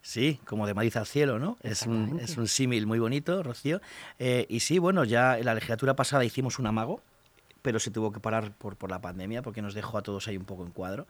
Sí, 0.00 0.40
como 0.44 0.66
de 0.66 0.74
Madrid 0.74 0.96
al 0.96 1.06
cielo, 1.06 1.38
¿no? 1.38 1.58
Es 1.62 1.82
un, 1.82 2.18
es 2.20 2.36
un 2.36 2.48
símil 2.48 2.86
muy 2.86 2.98
bonito, 2.98 3.42
Rocío. 3.42 3.80
Eh, 4.18 4.46
y 4.48 4.60
sí, 4.60 4.78
bueno, 4.78 5.04
ya 5.04 5.38
en 5.38 5.44
la 5.44 5.54
legislatura 5.54 5.94
pasada 5.94 6.24
hicimos 6.24 6.58
un 6.58 6.66
amago, 6.66 7.02
pero 7.62 7.78
se 7.78 7.90
tuvo 7.90 8.12
que 8.12 8.20
parar 8.20 8.52
por, 8.52 8.76
por 8.76 8.90
la 8.90 9.00
pandemia 9.00 9.42
porque 9.42 9.60
nos 9.60 9.74
dejó 9.74 9.98
a 9.98 10.02
todos 10.02 10.28
ahí 10.28 10.36
un 10.36 10.44
poco 10.44 10.64
en 10.64 10.70
cuadro. 10.70 11.06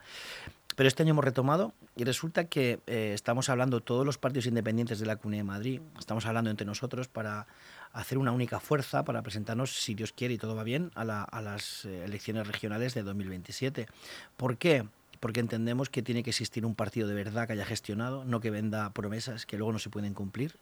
Pero 0.78 0.86
este 0.86 1.02
año 1.02 1.10
hemos 1.10 1.24
retomado 1.24 1.74
y 1.96 2.04
resulta 2.04 2.44
que 2.44 2.78
eh, 2.86 3.10
estamos 3.12 3.48
hablando 3.48 3.80
todos 3.80 4.06
los 4.06 4.16
partidos 4.16 4.46
independientes 4.46 5.00
de 5.00 5.06
la 5.06 5.16
Comunidad 5.16 5.40
de 5.40 5.48
Madrid, 5.48 5.80
estamos 5.98 6.24
hablando 6.24 6.50
entre 6.50 6.64
nosotros 6.64 7.08
para 7.08 7.48
hacer 7.92 8.16
una 8.16 8.30
única 8.30 8.60
fuerza 8.60 9.04
para 9.04 9.20
presentarnos, 9.22 9.72
si 9.72 9.96
Dios 9.96 10.12
quiere 10.12 10.34
y 10.34 10.38
todo 10.38 10.54
va 10.54 10.62
bien, 10.62 10.92
a, 10.94 11.04
las 11.04 11.84
eh, 11.84 12.04
elecciones 12.04 12.46
regionales 12.46 12.94
de 12.94 13.02
2027. 13.02 13.88
¿Por 14.36 14.56
qué? 14.56 14.86
Porque 15.20 15.40
entendemos 15.40 15.90
que 15.90 16.02
tiene 16.02 16.22
que 16.22 16.30
existir 16.30 16.64
un 16.64 16.74
partido 16.74 17.08
de 17.08 17.14
verdad 17.14 17.46
que 17.46 17.54
haya 17.54 17.64
gestionado, 17.64 18.24
no 18.24 18.40
que 18.40 18.50
venda 18.50 18.92
promesas 18.92 19.46
que 19.46 19.56
luego 19.56 19.72
no 19.72 19.78
se 19.78 19.90
pueden 19.90 20.14
cumplir. 20.14 20.56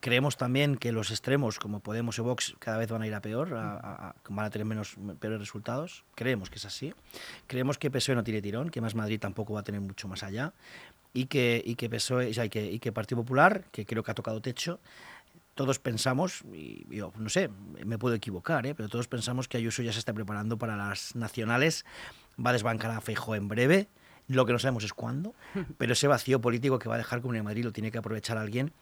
Creemos 0.00 0.36
también 0.36 0.76
que 0.76 0.92
los 0.92 1.10
extremos, 1.10 1.58
como 1.58 1.80
Podemos 1.80 2.18
y 2.18 2.22
Vox, 2.22 2.54
cada 2.58 2.78
vez 2.78 2.90
van 2.90 3.02
a 3.02 3.06
ir 3.06 3.14
a 3.14 3.20
peor, 3.20 3.50
van 3.50 4.44
a 4.46 4.50
tener 4.50 4.66
menos 4.66 4.96
peores 5.18 5.40
resultados. 5.40 6.04
Creemos 6.14 6.48
que 6.48 6.56
es 6.56 6.64
así. 6.64 6.94
Creemos 7.46 7.76
que 7.78 7.90
PSOE 7.90 8.14
no 8.14 8.24
tiene 8.24 8.40
tirón, 8.40 8.70
que 8.70 8.80
Más 8.80 8.94
Madrid 8.94 9.20
tampoco 9.20 9.54
va 9.54 9.60
a 9.60 9.64
tener 9.64 9.80
mucho 9.80 10.08
más 10.08 10.22
allá. 10.22 10.54
Y 11.12 11.26
que, 11.26 11.60
y 11.64 11.74
que 11.74 11.90
PSOE, 11.90 12.30
y 12.30 12.48
que, 12.48 12.70
y 12.70 12.78
que 12.78 12.92
Partido 12.92 13.20
Popular, 13.22 13.64
que 13.72 13.84
creo 13.84 14.02
que 14.04 14.12
ha 14.12 14.14
tocado 14.14 14.40
techo, 14.40 14.80
todos 15.54 15.78
pensamos, 15.78 16.42
y 16.54 16.86
yo 16.88 17.12
no 17.18 17.28
sé, 17.28 17.50
me 17.84 17.98
puedo 17.98 18.14
equivocar, 18.14 18.64
¿eh? 18.66 18.74
pero 18.74 18.88
todos 18.88 19.08
pensamos 19.08 19.48
que 19.48 19.58
Ayuso 19.58 19.82
ya 19.82 19.92
se 19.92 19.98
está 19.98 20.14
preparando 20.14 20.56
para 20.56 20.76
las 20.76 21.14
nacionales, 21.16 21.84
va 22.38 22.50
a 22.50 22.52
desbancar 22.52 22.90
a 22.90 23.00
Feijóo 23.00 23.34
en 23.34 23.48
breve, 23.48 23.88
lo 24.28 24.46
que 24.46 24.52
no 24.52 24.58
sabemos 24.58 24.84
es 24.84 24.92
cuándo, 24.92 25.34
pero 25.78 25.92
ese 25.92 26.06
vacío 26.06 26.40
político 26.40 26.78
que 26.78 26.88
va 26.88 26.94
a 26.96 26.98
dejar 26.98 27.20
Comunidad 27.20 27.40
de 27.40 27.44
Madrid 27.44 27.64
lo 27.64 27.72
tiene 27.72 27.90
que 27.90 27.98
aprovechar 27.98 28.38
alguien 28.38 28.72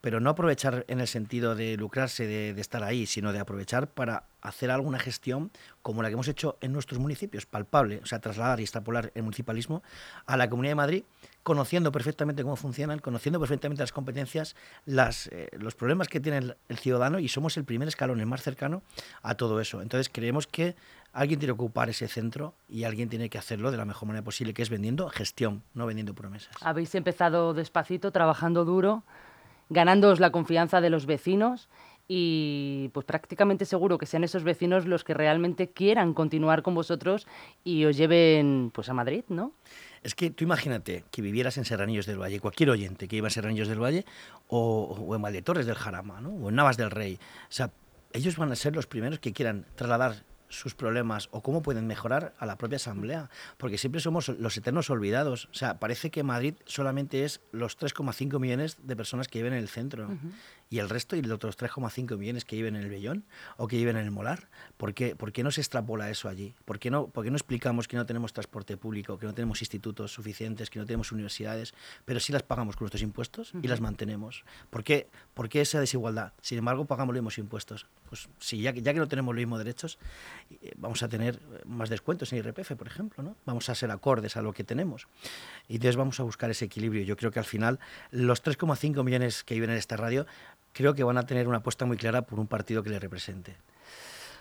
pero 0.00 0.20
no 0.20 0.30
aprovechar 0.30 0.84
en 0.88 1.00
el 1.00 1.08
sentido 1.08 1.54
de 1.54 1.76
lucrarse 1.76 2.26
de, 2.26 2.60
estar 2.60 2.82
ahí, 2.82 3.06
sino 3.06 3.32
de 3.32 3.40
aprovechar 3.40 3.88
para 3.88 4.24
hacer 4.40 4.70
alguna 4.70 4.98
gestión 4.98 5.50
como 5.82 6.02
la 6.02 6.08
que 6.08 6.14
hemos 6.14 6.28
hecho 6.28 6.56
en 6.60 6.72
nuestros 6.72 7.00
municipios, 7.00 7.46
palpable, 7.46 8.00
o 8.02 8.06
sea, 8.06 8.20
trasladar 8.20 8.60
y 8.60 8.62
extrapolar 8.62 9.10
el 9.14 9.22
municipalismo 9.22 9.82
a 10.26 10.36
la 10.36 10.48
Comunidad 10.48 10.72
de 10.72 10.76
Madrid, 10.76 11.04
conociendo 11.42 11.92
perfectamente 11.92 12.42
cómo 12.42 12.56
funcionan, 12.56 12.98
conociendo 12.98 13.40
perfectamente 13.40 13.82
las 13.82 13.92
competencias, 13.92 14.54
las, 14.84 15.28
eh, 15.28 15.48
los 15.58 15.74
problemas 15.74 16.08
que 16.08 16.20
tiene 16.20 16.54
el, 16.68 16.78
ciudadano 16.78 17.18
y 17.18 17.28
somos 17.28 17.56
el 17.56 17.64
primer 17.64 17.88
escalón, 17.88 18.20
el 18.20 18.26
más 18.26 18.42
cercano 18.42 18.82
a 19.22 19.34
todo 19.34 19.60
eso. 19.60 19.80
Entonces 19.80 20.10
creemos 20.12 20.46
que 20.46 20.76
alguien 21.12 21.40
tiene 21.40 21.54
que 21.54 21.60
ocupar 21.62 21.88
ese 21.88 22.06
centro 22.08 22.54
y 22.68 22.84
alguien 22.84 23.08
tiene 23.08 23.30
que 23.30 23.38
hacerlo 23.38 23.70
de 23.70 23.76
la 23.76 23.84
mejor 23.84 24.08
manera 24.08 24.24
posible, 24.24 24.52
que 24.52 24.62
es 24.62 24.70
vendiendo 24.70 25.08
gestión, 25.08 25.62
no 25.74 25.86
vendiendo 25.86 26.14
promesas. 26.14 26.54
Habéis 26.60 26.94
empezado 26.94 27.54
despacito, 27.54 28.12
trabajando 28.12 28.64
duro 28.64 29.04
ganándoos 29.70 30.20
la 30.20 30.30
confianza 30.30 30.80
de 30.80 30.90
los 30.90 31.06
vecinos 31.06 31.68
y 32.06 32.90
pues 32.94 33.04
prácticamente 33.04 33.66
seguro 33.66 33.98
que 33.98 34.06
sean 34.06 34.24
esos 34.24 34.42
vecinos 34.42 34.86
los 34.86 35.04
que 35.04 35.12
realmente 35.12 35.70
quieran 35.70 36.14
continuar 36.14 36.62
con 36.62 36.74
vosotros 36.74 37.26
y 37.64 37.84
os 37.84 37.96
lleven 37.96 38.70
pues 38.72 38.88
a 38.88 38.94
Madrid, 38.94 39.24
¿no? 39.28 39.52
Es 40.02 40.14
que 40.14 40.30
tú 40.30 40.44
imagínate 40.44 41.04
que 41.10 41.22
vivieras 41.22 41.58
en 41.58 41.64
Serranillos 41.64 42.06
del 42.06 42.20
Valle, 42.20 42.40
cualquier 42.40 42.70
oyente 42.70 43.08
que 43.08 43.16
iba 43.16 43.28
a 43.28 43.30
Serranillos 43.30 43.68
del 43.68 43.82
Valle 43.82 44.04
o, 44.48 44.96
o 45.06 45.14
en 45.14 45.22
Valdetores 45.22 45.66
del 45.66 45.76
Jarama, 45.76 46.20
¿no? 46.20 46.30
o 46.30 46.48
en 46.48 46.54
Navas 46.54 46.76
del 46.76 46.90
Rey. 46.90 47.18
O 47.48 47.52
sea, 47.52 47.70
ellos 48.12 48.36
van 48.36 48.52
a 48.52 48.56
ser 48.56 48.74
los 48.74 48.86
primeros 48.86 49.18
que 49.18 49.32
quieran 49.32 49.66
trasladar 49.74 50.24
sus 50.48 50.74
problemas 50.74 51.28
o 51.30 51.42
cómo 51.42 51.62
pueden 51.62 51.86
mejorar 51.86 52.34
a 52.38 52.46
la 52.46 52.56
propia 52.56 52.76
asamblea, 52.76 53.30
porque 53.56 53.78
siempre 53.78 54.00
somos 54.00 54.28
los 54.28 54.56
eternos 54.56 54.90
olvidados. 54.90 55.48
O 55.50 55.54
sea, 55.54 55.78
parece 55.78 56.10
que 56.10 56.22
Madrid 56.22 56.54
solamente 56.64 57.24
es 57.24 57.40
los 57.52 57.78
3,5 57.78 58.38
millones 58.40 58.78
de 58.82 58.96
personas 58.96 59.28
que 59.28 59.38
viven 59.38 59.52
en 59.52 59.60
el 59.60 59.68
centro 59.68 60.08
y 60.70 60.78
el 60.78 60.88
resto 60.88 61.16
y 61.16 61.22
los 61.22 61.32
otros 61.32 61.58
3,5 61.58 62.16
millones 62.16 62.44
que 62.44 62.56
viven 62.56 62.76
en 62.76 62.82
el 62.82 62.88
Bellón 62.88 63.24
o 63.56 63.66
que 63.66 63.76
viven 63.76 63.96
en 63.96 64.04
el 64.04 64.10
Molar. 64.10 64.48
¿Por 64.76 64.94
qué, 64.94 65.16
¿Por 65.16 65.32
qué 65.32 65.42
no 65.42 65.50
se 65.50 65.60
extrapola 65.60 66.10
eso 66.10 66.28
allí? 66.28 66.54
¿Por 66.64 66.78
qué, 66.78 66.90
no, 66.90 67.08
¿Por 67.08 67.24
qué 67.24 67.30
no 67.30 67.36
explicamos 67.36 67.88
que 67.88 67.96
no 67.96 68.06
tenemos 68.06 68.32
transporte 68.32 68.76
público, 68.76 69.18
que 69.18 69.26
no 69.26 69.34
tenemos 69.34 69.60
institutos 69.62 70.12
suficientes, 70.12 70.70
que 70.70 70.78
no 70.78 70.86
tenemos 70.86 71.12
universidades, 71.12 71.74
pero 72.04 72.20
sí 72.20 72.32
las 72.32 72.42
pagamos 72.42 72.76
con 72.76 72.84
nuestros 72.84 73.02
impuestos 73.02 73.52
y 73.62 73.68
las 73.68 73.80
mantenemos? 73.80 74.44
¿Por 74.70 74.84
qué, 74.84 75.08
¿Por 75.34 75.48
qué 75.48 75.60
esa 75.62 75.80
desigualdad? 75.80 76.32
Sin 76.42 76.58
embargo, 76.58 76.84
pagamos 76.84 77.14
los 77.14 77.22
mismos 77.22 77.38
impuestos. 77.38 77.86
Pues 78.08 78.28
sí, 78.38 78.60
ya, 78.60 78.72
ya 78.72 78.92
que 78.92 78.98
no 78.98 79.08
tenemos 79.08 79.34
los 79.34 79.40
mismos 79.40 79.58
derechos, 79.58 79.98
eh, 80.50 80.72
vamos 80.76 81.02
a 81.02 81.08
tener 81.08 81.40
más 81.66 81.88
descuentos 81.88 82.32
en 82.32 82.38
IRPF, 82.38 82.72
por 82.72 82.86
ejemplo, 82.86 83.22
¿no? 83.22 83.36
Vamos 83.44 83.68
a 83.68 83.74
ser 83.74 83.90
acordes 83.90 84.36
a 84.36 84.42
lo 84.42 84.52
que 84.52 84.64
tenemos. 84.64 85.08
Y 85.68 85.76
entonces 85.76 85.96
vamos 85.96 86.20
a 86.20 86.22
buscar 86.22 86.50
ese 86.50 86.66
equilibrio. 86.66 87.02
Yo 87.02 87.16
creo 87.16 87.30
que 87.30 87.38
al 87.38 87.44
final 87.44 87.78
los 88.10 88.42
3,5 88.42 89.02
millones 89.04 89.44
que 89.44 89.54
viven 89.54 89.70
en 89.70 89.76
esta 89.76 89.96
radio 89.96 90.26
creo 90.72 90.94
que 90.94 91.04
van 91.04 91.18
a 91.18 91.26
tener 91.26 91.48
una 91.48 91.58
apuesta 91.58 91.84
muy 91.84 91.96
clara 91.96 92.22
por 92.22 92.38
un 92.38 92.46
partido 92.46 92.82
que 92.82 92.90
le 92.90 92.98
represente. 92.98 93.56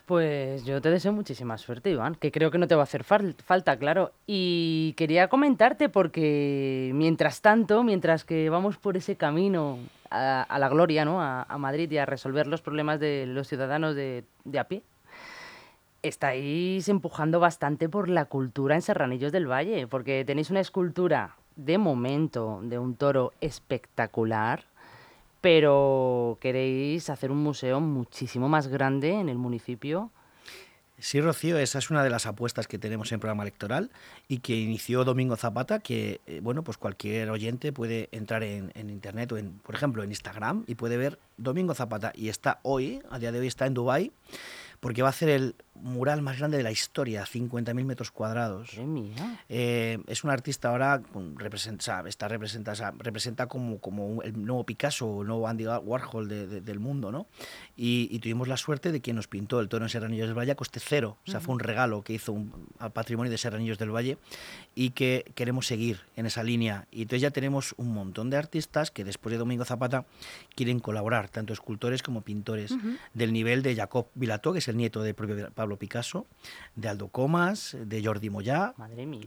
Pues 0.08 0.64
yo 0.64 0.82
te 0.82 0.90
deseo 0.90 1.12
muchísima 1.12 1.58
suerte, 1.58 1.90
Iván, 1.90 2.16
que 2.16 2.32
creo 2.32 2.50
que 2.50 2.58
no 2.58 2.66
te 2.66 2.76
va 2.76 2.84
a 2.84 2.86
hacer 2.86 3.04
falta, 3.04 3.76
claro. 3.78 4.14
Y 4.26 4.94
quería 4.94 5.28
comentarte 5.28 5.90
porque 5.90 6.92
mientras 6.94 7.42
tanto, 7.42 7.84
mientras 7.84 8.24
que 8.24 8.50
vamos 8.50 8.78
por 8.78 8.96
ese 8.96 9.18
camino 9.18 9.80
a, 10.10 10.58
la 10.60 10.70
gloria, 10.70 11.04
¿no? 11.04 11.22
A, 11.22 11.58
Madrid 11.58 11.92
y 11.92 11.98
a 11.98 12.06
resolver 12.06 12.48
los 12.48 12.62
problemas 12.62 13.02
de 13.02 13.26
los 13.28 13.50
ciudadanos 13.50 13.96
de, 13.96 14.24
de, 14.46 14.60
a 14.60 14.70
pie, 14.70 14.82
estáis 16.04 16.88
empujando 16.88 17.42
bastante 17.42 17.90
por 17.90 18.08
la 18.08 18.24
cultura 18.24 18.76
en 18.76 18.82
Serranillos 18.82 19.34
del 19.34 19.52
Valle, 19.52 19.88
porque 19.88 20.24
tenéis 20.24 20.50
una 20.50 20.62
escultura 20.62 21.36
de 21.58 21.78
momento 21.78 22.62
de 22.64 22.80
un 22.80 22.96
toro 22.96 23.34
espectacular 23.42 24.64
pero 25.42 26.38
queréis 26.42 27.10
hacer 27.10 27.32
un 27.32 27.44
museo 27.44 27.80
muchísimo 27.80 28.50
más 28.50 28.68
grande 28.68 29.12
en 29.12 29.30
el 29.30 29.38
municipio. 29.38 30.12
Sí, 31.00 31.22
Rocío, 31.22 31.60
esa 31.60 31.78
es 31.78 31.92
una 31.92 32.04
de 32.04 32.10
las 32.10 32.26
apuestas 32.26 32.68
que 32.68 32.80
tenemos 32.80 33.12
en 33.12 33.18
el 33.18 33.20
programa 33.20 33.44
electoral 33.44 33.92
y 34.28 34.40
que 34.40 34.56
inició 34.56 35.04
Domingo 35.04 35.36
Zapata, 35.36 35.78
que 35.78 36.22
eh, 36.26 36.40
bueno, 36.42 36.64
pues 36.64 36.78
cualquier 36.80 37.30
oyente 37.30 37.72
puede 37.72 38.10
entrar 38.12 38.42
en, 38.42 38.72
internet 38.76 39.32
o 39.32 39.38
en, 39.38 39.60
por 39.60 39.76
ejemplo, 39.76 40.02
en 40.02 40.10
Instagram 40.10 40.64
y 40.66 40.74
puede 40.74 40.98
ver 40.98 41.20
Domingo 41.38 41.76
Zapata 41.76 42.14
y 42.16 42.30
está 42.30 42.60
hoy, 42.64 43.04
a 43.12 43.20
día 43.20 43.32
de 43.32 43.40
hoy 43.40 43.46
está 43.46 43.68
en 43.68 43.76
Dubai 43.76 44.12
porque 44.80 45.04
va 45.04 45.10
a 45.10 45.14
ser 45.14 45.30
el 45.30 45.56
mural 45.82 46.22
más 46.22 46.38
grande 46.38 46.58
de 46.58 46.64
la 46.64 46.72
historia, 46.72 47.26
50.000 47.26 47.86
metros 47.86 48.12
cuadrados. 48.12 48.72
Eh, 49.50 50.00
es 50.08 50.24
un 50.24 50.30
artista 50.30 50.70
ahora, 50.70 51.02
representa, 51.36 52.04
está 52.08 52.28
representa, 52.28 52.74
representa 52.98 53.48
como, 53.48 53.80
como 53.80 54.22
el 54.24 54.46
nuevo 54.46 54.64
Picasso 54.66 55.08
o 55.08 55.22
el 55.22 55.28
nuevo 55.28 55.48
Andy 55.48 55.66
Warhol 55.68 56.28
del 56.28 56.80
mundo, 56.80 57.12
¿no? 57.12 57.28
Y, 57.76 58.18
tuvimos 58.20 58.48
la 58.48 58.58
suerte 58.58 58.92
de 58.92 59.00
que 59.00 59.14
nos 59.14 59.28
pintó 59.28 59.60
el 59.60 59.70
toro 59.70 59.86
en 59.86 59.90
Serranillos 59.90 60.28
del 60.28 60.38
Valle 60.38 60.52
a 60.52 60.56
coste 60.56 60.80
cero. 60.80 61.18
O 61.28 61.32
sea, 61.32 61.40
fue 61.40 61.54
un 61.54 61.60
regalo 61.60 62.02
que 62.02 62.14
hizo 62.14 62.36
al 62.80 62.92
patrimonio 62.92 63.32
de 63.32 63.38
Serranillos 63.38 63.78
del 63.78 63.96
Valle 63.96 64.18
y 64.76 64.92
que 64.92 65.32
queremos 65.36 65.68
seguir 65.68 66.02
en 66.16 66.26
esa 66.26 66.44
línea. 66.44 66.88
Y 66.92 67.04
entonces 67.04 67.22
ya 67.22 67.32
tenemos 67.32 67.76
un 67.78 67.94
montón 67.94 68.30
de 68.30 68.38
artistas 68.38 68.92
que 68.92 69.04
después 69.04 69.32
de 69.32 69.38
Domingo 69.38 69.66
Zapata 69.66 70.06
quieren 70.56 70.80
colaborar, 70.80 71.30
tanto 71.30 71.54
escultores 71.54 72.02
como 72.02 72.22
pintores, 72.22 72.74
del 73.14 73.34
nivel 73.34 73.62
de 73.62 73.76
Jacob 73.76 74.08
Vilató, 74.16 74.54
que 74.54 74.60
es 74.60 74.68
el 74.68 74.78
nieto 74.78 75.02
del 75.02 75.14
propio 75.14 75.52
Pablo 75.52 75.67
Picasso, 75.76 76.26
de 76.76 76.88
Aldo 76.88 77.10
Comas, 77.10 77.76
de 77.80 78.04
Jordi 78.04 78.30
Moyá, 78.30 78.74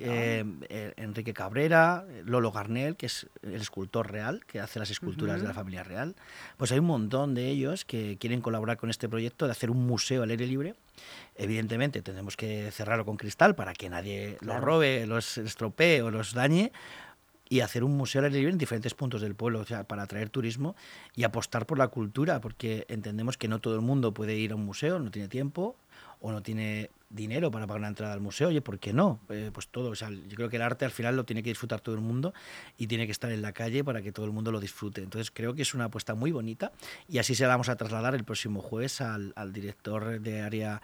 eh, 0.00 0.44
eh, 0.68 0.94
Enrique 0.96 1.34
Cabrera, 1.34 2.06
Lolo 2.24 2.50
Garnel, 2.50 2.96
que 2.96 3.06
es 3.06 3.26
el 3.42 3.60
escultor 3.60 4.10
real, 4.10 4.44
que 4.46 4.60
hace 4.60 4.78
las 4.78 4.90
esculturas 4.90 5.42
de 5.42 5.48
la 5.48 5.54
familia 5.54 5.84
real. 5.84 6.14
Pues 6.56 6.72
hay 6.72 6.78
un 6.78 6.86
montón 6.86 7.34
de 7.34 7.48
ellos 7.48 7.84
que 7.84 8.16
quieren 8.18 8.40
colaborar 8.40 8.78
con 8.78 8.88
este 8.88 9.08
proyecto 9.08 9.44
de 9.44 9.52
hacer 9.52 9.70
un 9.70 9.86
museo 9.86 10.22
al 10.22 10.30
aire 10.30 10.46
libre. 10.46 10.74
Evidentemente 11.36 12.02
tendremos 12.02 12.36
que 12.36 12.70
cerrarlo 12.70 13.04
con 13.04 13.16
cristal 13.16 13.54
para 13.54 13.74
que 13.74 13.90
nadie 13.90 14.38
lo 14.40 14.60
robe, 14.60 15.06
los 15.06 15.38
estropee 15.38 16.02
o 16.02 16.10
los 16.10 16.32
dañe, 16.32 16.72
y 17.50 17.60
hacer 17.60 17.82
un 17.82 17.96
museo 17.96 18.20
al 18.20 18.26
aire 18.26 18.38
libre 18.38 18.52
en 18.52 18.58
diferentes 18.58 18.94
puntos 18.94 19.20
del 19.20 19.34
pueblo, 19.34 19.58
o 19.58 19.64
sea, 19.64 19.82
para 19.82 20.04
atraer 20.04 20.30
turismo 20.30 20.76
y 21.16 21.24
apostar 21.24 21.66
por 21.66 21.78
la 21.78 21.88
cultura, 21.88 22.40
porque 22.40 22.86
entendemos 22.88 23.36
que 23.36 23.48
no 23.48 23.58
todo 23.58 23.74
el 23.74 23.80
mundo 23.80 24.14
puede 24.14 24.36
ir 24.36 24.52
a 24.52 24.54
un 24.54 24.64
museo, 24.64 25.00
no 25.00 25.10
tiene 25.10 25.28
tiempo 25.28 25.76
o 26.20 26.30
no 26.32 26.42
tiene 26.42 26.90
dinero 27.08 27.50
para 27.50 27.66
pagar 27.66 27.80
una 27.80 27.88
entrada 27.88 28.12
al 28.12 28.20
museo, 28.20 28.48
oye, 28.48 28.60
¿por 28.60 28.78
qué 28.78 28.92
no? 28.92 29.18
Eh, 29.30 29.50
pues 29.52 29.66
todo, 29.68 29.90
o 29.90 29.94
sea, 29.94 30.10
yo 30.10 30.36
creo 30.36 30.48
que 30.48 30.56
el 30.56 30.62
arte 30.62 30.84
al 30.84 30.92
final 30.92 31.16
lo 31.16 31.24
tiene 31.24 31.42
que 31.42 31.50
disfrutar 31.50 31.80
todo 31.80 31.96
el 31.96 32.00
mundo 32.00 32.32
y 32.78 32.86
tiene 32.86 33.06
que 33.06 33.12
estar 33.12 33.32
en 33.32 33.42
la 33.42 33.52
calle 33.52 33.82
para 33.82 34.00
que 34.00 34.12
todo 34.12 34.26
el 34.26 34.32
mundo 34.32 34.52
lo 34.52 34.60
disfrute. 34.60 35.02
Entonces 35.02 35.30
creo 35.32 35.54
que 35.54 35.62
es 35.62 35.74
una 35.74 35.86
apuesta 35.86 36.14
muy 36.14 36.30
bonita 36.30 36.72
y 37.08 37.18
así 37.18 37.34
se 37.34 37.42
la 37.44 37.50
vamos 37.50 37.68
a 37.68 37.76
trasladar 37.76 38.14
el 38.14 38.24
próximo 38.24 38.60
jueves 38.60 39.00
al, 39.00 39.32
al 39.34 39.52
director 39.52 40.20
de 40.20 40.40
área 40.40 40.80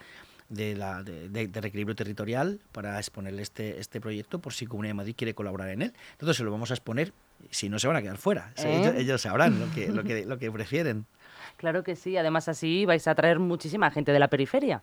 de, 0.49 0.75
la, 0.75 1.02
de, 1.02 1.28
de, 1.28 1.61
reequilibrio 1.61 1.95
territorial 1.95 2.61
para 2.73 2.99
exponerle 2.99 3.43
este, 3.43 3.78
este 3.78 4.00
proyecto 4.00 4.38
por 4.40 4.52
si 4.52 4.66
Comunidad 4.66 4.90
de 4.90 4.95
Madrid 4.95 5.14
quiere 5.16 5.35
colaborar 5.35 5.71
en 5.71 5.83
él. 5.83 5.93
Entonces 6.12 6.37
se 6.37 6.45
lo 6.45 6.50
vamos 6.50 6.71
a 6.71 6.75
exponer, 6.75 7.12
si 7.50 7.69
no 7.69 7.78
se 7.78 7.87
van 7.87 7.97
a 7.97 8.02
quedar 8.02 8.16
fuera, 8.16 8.52
¿Eh? 8.57 8.95
ellos, 8.97 9.23
sabrán 9.23 9.61
lo 9.61 9.73
que, 9.73 9.88
lo, 9.88 10.02
que, 10.05 10.25
lo 10.25 10.38
que 10.38 10.50
prefieren. 10.50 11.07
Claro 11.57 11.83
que 11.83 11.97
sí, 11.97 12.16
además 12.16 12.49
así 12.49 12.85
vais 12.85 13.07
a 13.09 13.14
traer 13.14 13.38
muchísima 13.38 13.90
gente 13.90 14.12
de 14.12 14.19
la 14.19 14.28
periferia. 14.28 14.83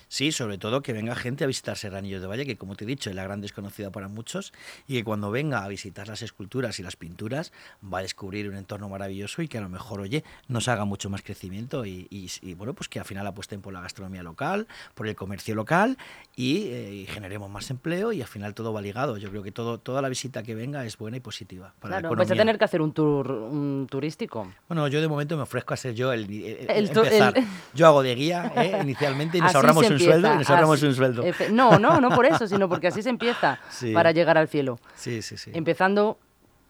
Sí, 0.11 0.33
sobre 0.33 0.57
todo 0.57 0.81
que 0.81 0.91
venga 0.91 1.15
gente 1.15 1.45
a 1.45 1.47
visitar 1.47 1.77
Serranillos 1.77 2.19
de 2.19 2.27
Valle, 2.27 2.45
que 2.45 2.57
como 2.57 2.75
te 2.75 2.83
he 2.83 2.87
dicho 2.87 3.09
es 3.09 3.15
la 3.15 3.23
gran 3.23 3.39
desconocida 3.39 3.91
para 3.91 4.09
muchos, 4.09 4.51
y 4.85 4.95
que 4.95 5.05
cuando 5.05 5.31
venga 5.31 5.63
a 5.63 5.69
visitar 5.69 6.09
las 6.09 6.21
esculturas 6.21 6.77
y 6.81 6.83
las 6.83 6.97
pinturas 6.97 7.53
va 7.81 7.99
a 7.99 8.01
descubrir 8.01 8.49
un 8.49 8.57
entorno 8.57 8.89
maravilloso 8.89 9.41
y 9.41 9.47
que 9.47 9.57
a 9.57 9.61
lo 9.61 9.69
mejor, 9.69 10.01
oye, 10.01 10.25
nos 10.49 10.67
haga 10.67 10.83
mucho 10.83 11.09
más 11.09 11.21
crecimiento 11.21 11.85
y, 11.85 12.09
bueno, 12.57 12.73
pues 12.73 12.89
que 12.89 12.99
al 12.99 13.05
final 13.05 13.25
apuesten 13.25 13.61
por 13.61 13.71
la 13.71 13.79
gastronomía 13.79 14.21
local, 14.21 14.67
por 14.95 15.07
el 15.07 15.15
comercio 15.15 15.55
local 15.55 15.97
y, 16.35 16.63
eh, 16.65 17.05
generemos 17.07 17.49
más 17.49 17.71
empleo 17.71 18.11
y 18.11 18.21
al 18.21 18.27
final 18.27 18.53
todo 18.53 18.73
va 18.73 18.81
ligado. 18.81 19.15
Yo 19.15 19.29
creo 19.29 19.43
que 19.43 19.53
todo, 19.53 19.77
toda 19.77 20.01
la 20.01 20.09
visita 20.09 20.43
que 20.43 20.55
venga 20.55 20.85
es 20.85 20.97
buena 20.97 21.15
y 21.15 21.21
positiva. 21.21 21.73
Para 21.79 22.01
claro, 22.01 22.17
vais 22.17 22.29
a 22.29 22.35
tener 22.35 22.57
que 22.57 22.65
hacer 22.65 22.81
un 22.81 22.91
tour 22.91 23.31
un 23.31 23.87
turístico. 23.89 24.51
Bueno, 24.67 24.89
yo 24.89 24.99
de 24.99 25.07
momento 25.07 25.37
me 25.37 25.43
ofrezco 25.43 25.73
a 25.73 25.77
ser 25.77 25.95
yo 25.95 26.11
el, 26.11 26.27
empezar. 26.67 27.33
Yo 27.73 27.87
hago 27.87 28.03
de 28.03 28.13
guía 28.13 28.51
eh, 28.57 28.77
inicialmente 28.83 29.37
y 29.37 29.41
nos 29.41 29.55
ahorramos 29.55 29.89
un 29.89 30.00
sueldo 30.01 30.33
y 30.33 30.37
nos 30.37 30.49
ahorramos 30.49 30.83
un 30.83 30.95
sueldo. 30.95 31.23
No, 31.51 31.79
no, 31.79 32.01
no 32.01 32.09
por 32.09 32.25
eso, 32.25 32.47
sino 32.47 32.67
porque 32.69 32.87
así 32.87 33.01
se 33.01 33.09
empieza 33.09 33.59
para 33.93 34.11
llegar 34.11 34.37
al 34.37 34.47
cielo. 34.47 34.79
Sí, 34.95 35.21
sí, 35.21 35.37
sí. 35.37 35.51
Empezando 35.53 36.17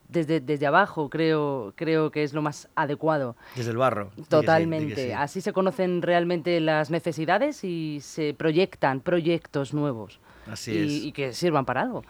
desde, 0.07 0.41
desde 0.41 0.67
abajo, 0.67 1.09
creo, 1.09 1.73
creo 1.75 2.11
que 2.11 2.23
es 2.23 2.33
lo 2.33 2.41
más 2.41 2.67
adecuado. 2.75 3.35
Desde 3.55 3.71
el 3.71 3.77
barro. 3.77 4.11
Totalmente. 4.27 5.13
Así 5.13 5.41
se 5.41 5.53
conocen 5.53 6.01
realmente 6.01 6.59
las 6.59 6.91
necesidades 6.91 7.63
y 7.63 7.99
se 8.01 8.33
proyectan 8.33 8.99
proyectos 8.99 9.73
nuevos. 9.73 10.19
Así 10.51 10.71
y, 10.71 11.07
y 11.07 11.11
que 11.13 11.33
sirvan 11.33 11.65
para 11.65 11.81
algo. 11.81 12.03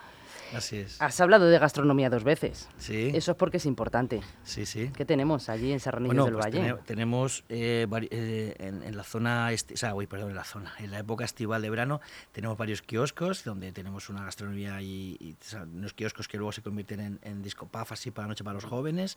Así 0.54 0.76
es. 0.78 1.00
Has 1.00 1.20
hablado 1.20 1.46
de 1.46 1.58
gastronomía 1.58 2.10
dos 2.10 2.24
veces. 2.24 2.68
Sí. 2.78 3.10
Eso 3.14 3.32
es 3.32 3.36
porque 3.36 3.56
es 3.58 3.66
importante. 3.66 4.20
Sí, 4.44 4.66
sí. 4.66 4.90
¿Qué 4.96 5.04
tenemos 5.04 5.48
allí 5.48 5.72
en 5.72 5.80
Serranillos 5.80 6.14
Bueno, 6.16 6.24
del 6.26 6.34
pues 6.34 6.44
Valle? 6.46 6.60
tene- 6.60 6.82
tenemos 6.84 7.44
eh, 7.48 7.86
eh, 8.10 8.54
en, 8.58 8.82
en 8.82 8.96
la 8.96 9.02
zona, 9.04 9.52
esti- 9.52 9.74
o 9.74 9.76
sea, 9.76 9.94
uy, 9.94 10.06
perdón, 10.06 10.30
en 10.30 10.36
la 10.36 10.44
zona, 10.44 10.72
en 10.78 10.90
la 10.90 10.98
época 10.98 11.24
estival 11.24 11.62
de 11.62 11.70
verano 11.70 12.00
tenemos 12.32 12.56
varios 12.58 12.82
kioscos 12.82 13.44
donde 13.44 13.72
tenemos 13.72 14.08
una 14.08 14.24
gastronomía 14.24 14.80
y, 14.82 15.16
y, 15.20 15.32
o 15.32 15.36
sea, 15.44 15.62
unos 15.62 15.92
kioscos 15.94 16.28
que 16.28 16.36
luego 16.36 16.52
se 16.52 16.62
convierten 16.62 17.00
en, 17.00 17.18
en 17.22 17.42
disco 17.42 17.66
puff 17.66 17.92
así 17.92 18.10
para 18.10 18.26
la 18.26 18.30
noche 18.30 18.44
para 18.44 18.54
los 18.54 18.64
jóvenes. 18.64 19.16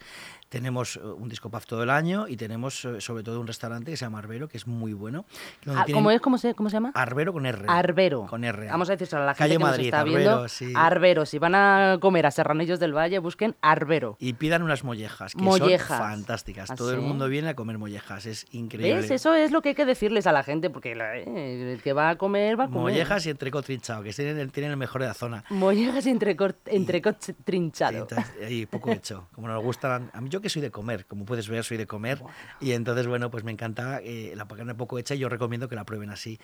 Tenemos 0.49 0.95
eh, 0.97 0.99
un 1.01 1.29
disco 1.29 1.49
puff 1.49 1.65
todo 1.65 1.83
el 1.83 1.89
año 1.89 2.27
y 2.27 2.37
tenemos 2.37 2.85
eh, 2.85 3.01
sobre 3.01 3.23
todo 3.23 3.39
un 3.41 3.47
restaurante 3.47 3.91
que 3.91 3.97
se 3.97 4.05
llama 4.05 4.19
Arbero 4.19 4.47
que 4.47 4.57
es 4.57 4.67
muy 4.67 4.93
bueno. 4.93 5.25
donde 5.63 5.81
Ah, 5.81 5.85
¿Cómo 5.91 6.11
es? 6.11 6.21
¿Cómo 6.21 6.37
se, 6.37 6.53
cómo 6.53 6.69
se 6.69 6.75
llama? 6.77 6.91
Arbero 6.93 7.33
con 7.33 7.45
R. 7.45 7.65
Arbero. 7.67 8.25
Con 8.27 8.43
R. 8.43 8.67
Vamos 8.67 8.89
a 8.89 8.93
decírselo 8.93 9.23
a 9.23 9.25
la 9.25 9.33
gente 9.33 9.39
Calle 9.43 9.53
que 9.55 9.59
nos 9.59 9.69
Madrid, 9.71 9.85
está 9.85 9.99
Arbero, 10.01 10.17
viendo. 10.17 10.47
sí. 10.47 10.73
Arbero. 10.75 11.24
Si 11.25 11.39
van 11.39 11.55
a 11.55 11.97
comer 12.01 12.25
a 12.25 12.31
Serranillos 12.31 12.79
del 12.79 12.93
Valle, 12.95 13.19
busquen 13.19 13.55
Arbero. 13.61 14.17
Y 14.19 14.33
pidan 14.33 14.61
unas 14.63 14.83
mollejas, 14.83 15.33
que 15.33 15.41
Mollejas. 15.41 15.87
son 15.87 15.97
fantásticas. 15.97 16.71
¿Ah, 16.71 16.75
Todo 16.75 16.93
el 16.93 17.01
mundo 17.01 17.27
viene 17.27 17.49
a 17.49 17.55
comer 17.55 17.77
mollejas, 17.77 18.25
es 18.25 18.45
increíble. 18.51 19.01
¿Ves? 19.01 19.11
Eso 19.11 19.33
es 19.35 19.51
lo 19.51 19.61
que 19.61 19.69
hay 19.69 19.75
que 19.75 19.85
decirles 19.85 20.27
a 20.27 20.31
la 20.31 20.43
gente, 20.43 20.69
porque 20.69 20.95
la- 20.95 21.17
eh, 21.17 21.73
el 21.73 21.81
que 21.81 21.93
va 21.93 22.09
a 22.11 22.17
comer 22.17 22.59
va 22.59 22.65
a 22.65 22.67
comer. 22.67 22.81
Mollejas 22.81 23.25
y 23.25 23.29
entrecot 23.29 23.65
trinchado, 23.65 24.03
que 24.03 24.13
tienen 24.13 24.37
el, 24.37 24.51
tienen 24.51 24.71
el 24.71 24.77
mejor 24.77 25.01
de 25.01 25.07
la 25.07 25.13
zona. 25.13 25.43
Mollejas 25.49 26.05
y 26.05 26.09
entrecot, 26.09 26.57
entrecot 26.67 27.17
trinchado. 27.43 28.07
Y 28.49 28.65
poco 28.65 28.91
hecho. 28.91 29.27
Como 29.33 29.47
nos 29.47 29.63
gustan. 29.63 30.11
A 30.13 30.21
mí, 30.21 30.29
yo 30.29 30.41
que 30.41 30.49
soy 30.49 30.61
de 30.61 30.71
comer, 30.71 31.05
como 31.05 31.25
puedes 31.25 31.47
ver, 31.49 31.63
soy 31.63 31.77
de 31.77 31.87
comer. 31.87 32.21
Y 32.59 32.71
entonces, 32.71 33.07
bueno, 33.07 33.29
pues 33.31 33.43
me 33.43 33.51
encanta 33.51 33.99
eh, 34.01 34.33
la 34.35 34.45
carne 34.47 34.75
poco 34.75 34.97
hecha 34.99 35.15
y 35.15 35.19
yo 35.19 35.29
recomiendo 35.29 35.67
que 35.67 35.75
la 35.75 35.83
prueben 35.85 36.09
así. 36.09 36.39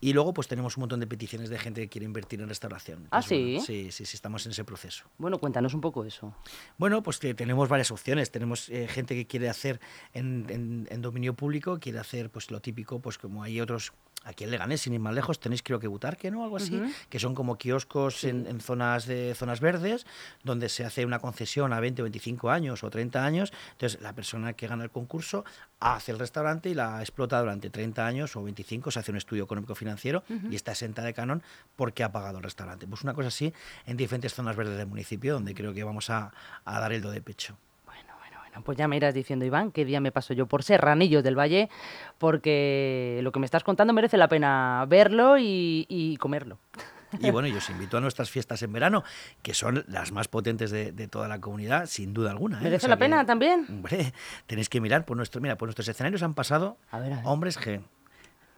Y 0.00 0.12
luego, 0.12 0.32
pues 0.34 0.48
tenemos 0.48 0.76
un 0.76 0.82
montón 0.82 1.00
de 1.00 1.06
peticiones 1.06 1.48
de 1.50 1.58
gente 1.58 1.80
que 1.82 1.88
quiere 1.88 2.04
invertir 2.06 2.40
en 2.40 2.48
restauración. 2.48 3.06
¿Ah, 3.10 3.22
bueno, 3.28 3.28
sí? 3.28 3.60
sí, 3.64 3.92
sí, 3.92 4.04
sí, 4.04 4.16
estamos 4.22 4.46
en 4.46 4.52
ese 4.52 4.62
proceso. 4.62 5.04
Bueno, 5.18 5.38
cuéntanos 5.38 5.74
un 5.74 5.80
poco 5.80 6.04
eso. 6.04 6.32
Bueno, 6.78 7.02
pues 7.02 7.18
que 7.18 7.34
tenemos 7.34 7.68
varias 7.68 7.90
opciones. 7.90 8.30
Tenemos 8.30 8.68
eh, 8.68 8.86
gente 8.86 9.16
que 9.16 9.26
quiere 9.26 9.48
hacer 9.48 9.80
en, 10.14 10.46
en- 10.48 10.86
en 10.92 11.02
dominio 11.02 11.34
público, 11.34 11.80
quiere 11.80 11.98
hacer 11.98 12.30
pues 12.30 12.52
lo 12.52 12.60
típico, 12.60 13.00
pues 13.00 13.18
como 13.18 13.42
hay 13.42 13.60
otros. 13.60 13.92
Aquí 14.24 14.44
en 14.44 14.50
Leganés, 14.50 14.80
sin 14.82 14.94
ir 14.94 15.00
más 15.00 15.14
lejos, 15.14 15.40
tenéis 15.40 15.62
creo 15.62 15.80
que 15.80 15.88
Butarque, 15.88 16.30
¿no? 16.30 16.44
Algo 16.44 16.56
así, 16.56 16.80
que 17.08 17.18
son 17.18 17.34
como 17.34 17.56
kioscos 17.56 18.24
en, 18.24 18.46
en 18.46 18.60
zonas 18.60 19.06
de 19.06 19.34
zonas 19.34 19.60
verdes, 19.60 20.06
donde 20.44 20.68
se 20.68 20.84
hace 20.84 21.04
una 21.04 21.18
concesión 21.18 21.72
a 21.72 21.80
20 21.80 22.02
o 22.02 22.04
25 22.04 22.50
años 22.50 22.84
o 22.84 22.90
30 22.90 23.24
años. 23.24 23.52
Entonces, 23.72 24.00
la 24.00 24.12
persona 24.14 24.52
que 24.52 24.66
gana 24.66 24.84
el 24.84 24.90
concurso 24.90 25.44
hace 25.80 26.12
el 26.12 26.18
restaurante 26.18 26.68
y 26.68 26.74
la 26.74 27.00
explota 27.00 27.40
durante 27.40 27.70
30 27.70 28.06
años 28.06 28.36
o 28.36 28.42
25, 28.42 28.90
se 28.90 29.00
hace 29.00 29.10
un 29.10 29.16
estudio 29.16 29.44
económico-financiero 29.44 30.22
y 30.50 30.54
está 30.54 30.72
exenta 30.72 31.02
de 31.02 31.12
canon 31.14 31.42
porque 31.76 32.04
ha 32.04 32.12
pagado 32.12 32.38
el 32.38 32.44
restaurante. 32.44 32.86
Pues 32.86 33.02
una 33.02 33.14
cosa 33.14 33.28
así 33.28 33.52
en 33.86 33.96
diferentes 33.96 34.34
zonas 34.34 34.56
verdes 34.56 34.76
del 34.76 34.86
municipio, 34.86 35.34
donde 35.34 35.54
creo 35.54 35.74
que 35.74 35.82
vamos 35.84 36.10
a, 36.10 36.32
a 36.64 36.80
dar 36.80 36.92
el 36.92 37.02
do 37.02 37.10
de 37.10 37.20
pecho. 37.20 37.56
Bueno, 38.52 38.64
pues 38.64 38.76
ya 38.76 38.86
me 38.86 38.96
irás 38.96 39.14
diciendo, 39.14 39.46
Iván, 39.46 39.72
qué 39.72 39.86
día 39.86 39.98
me 40.00 40.12
paso 40.12 40.34
yo 40.34 40.46
por 40.46 40.62
Serranillos 40.62 41.24
del 41.24 41.38
Valle, 41.38 41.70
porque 42.18 43.20
lo 43.22 43.32
que 43.32 43.40
me 43.40 43.46
estás 43.46 43.64
contando 43.64 43.94
merece 43.94 44.18
la 44.18 44.28
pena 44.28 44.84
verlo 44.88 45.38
y, 45.38 45.86
y 45.88 46.16
comerlo. 46.18 46.58
Y 47.18 47.30
bueno, 47.30 47.48
yo 47.48 47.58
os 47.58 47.68
invito 47.70 47.96
a 47.96 48.00
nuestras 48.00 48.30
fiestas 48.30 48.62
en 48.62 48.72
verano, 48.72 49.04
que 49.42 49.52
son 49.54 49.84
las 49.88 50.12
más 50.12 50.28
potentes 50.28 50.70
de, 50.70 50.92
de 50.92 51.08
toda 51.08 51.28
la 51.28 51.40
comunidad, 51.40 51.86
sin 51.86 52.14
duda 52.14 52.30
alguna. 52.30 52.58
¿eh? 52.58 52.64
¿Merece 52.64 52.76
O 52.76 52.80
sea 52.80 52.88
la 52.90 52.96
que, 52.96 53.00
pena 53.00 53.26
también? 53.26 53.66
Hombre, 53.68 54.12
tenéis 54.46 54.68
que 54.68 54.80
mirar 54.80 55.04
por 55.04 55.16
nuestro, 55.16 55.40
mira, 55.40 55.56
por 55.56 55.66
nuestros 55.68 55.88
escenarios 55.88 56.22
han 56.22 56.34
pasado 56.34 56.76
A 56.90 56.98
ver, 56.98 57.12
a 57.12 57.16
ver. 57.16 57.24
Hombres 57.26 57.58
G, 57.58 57.82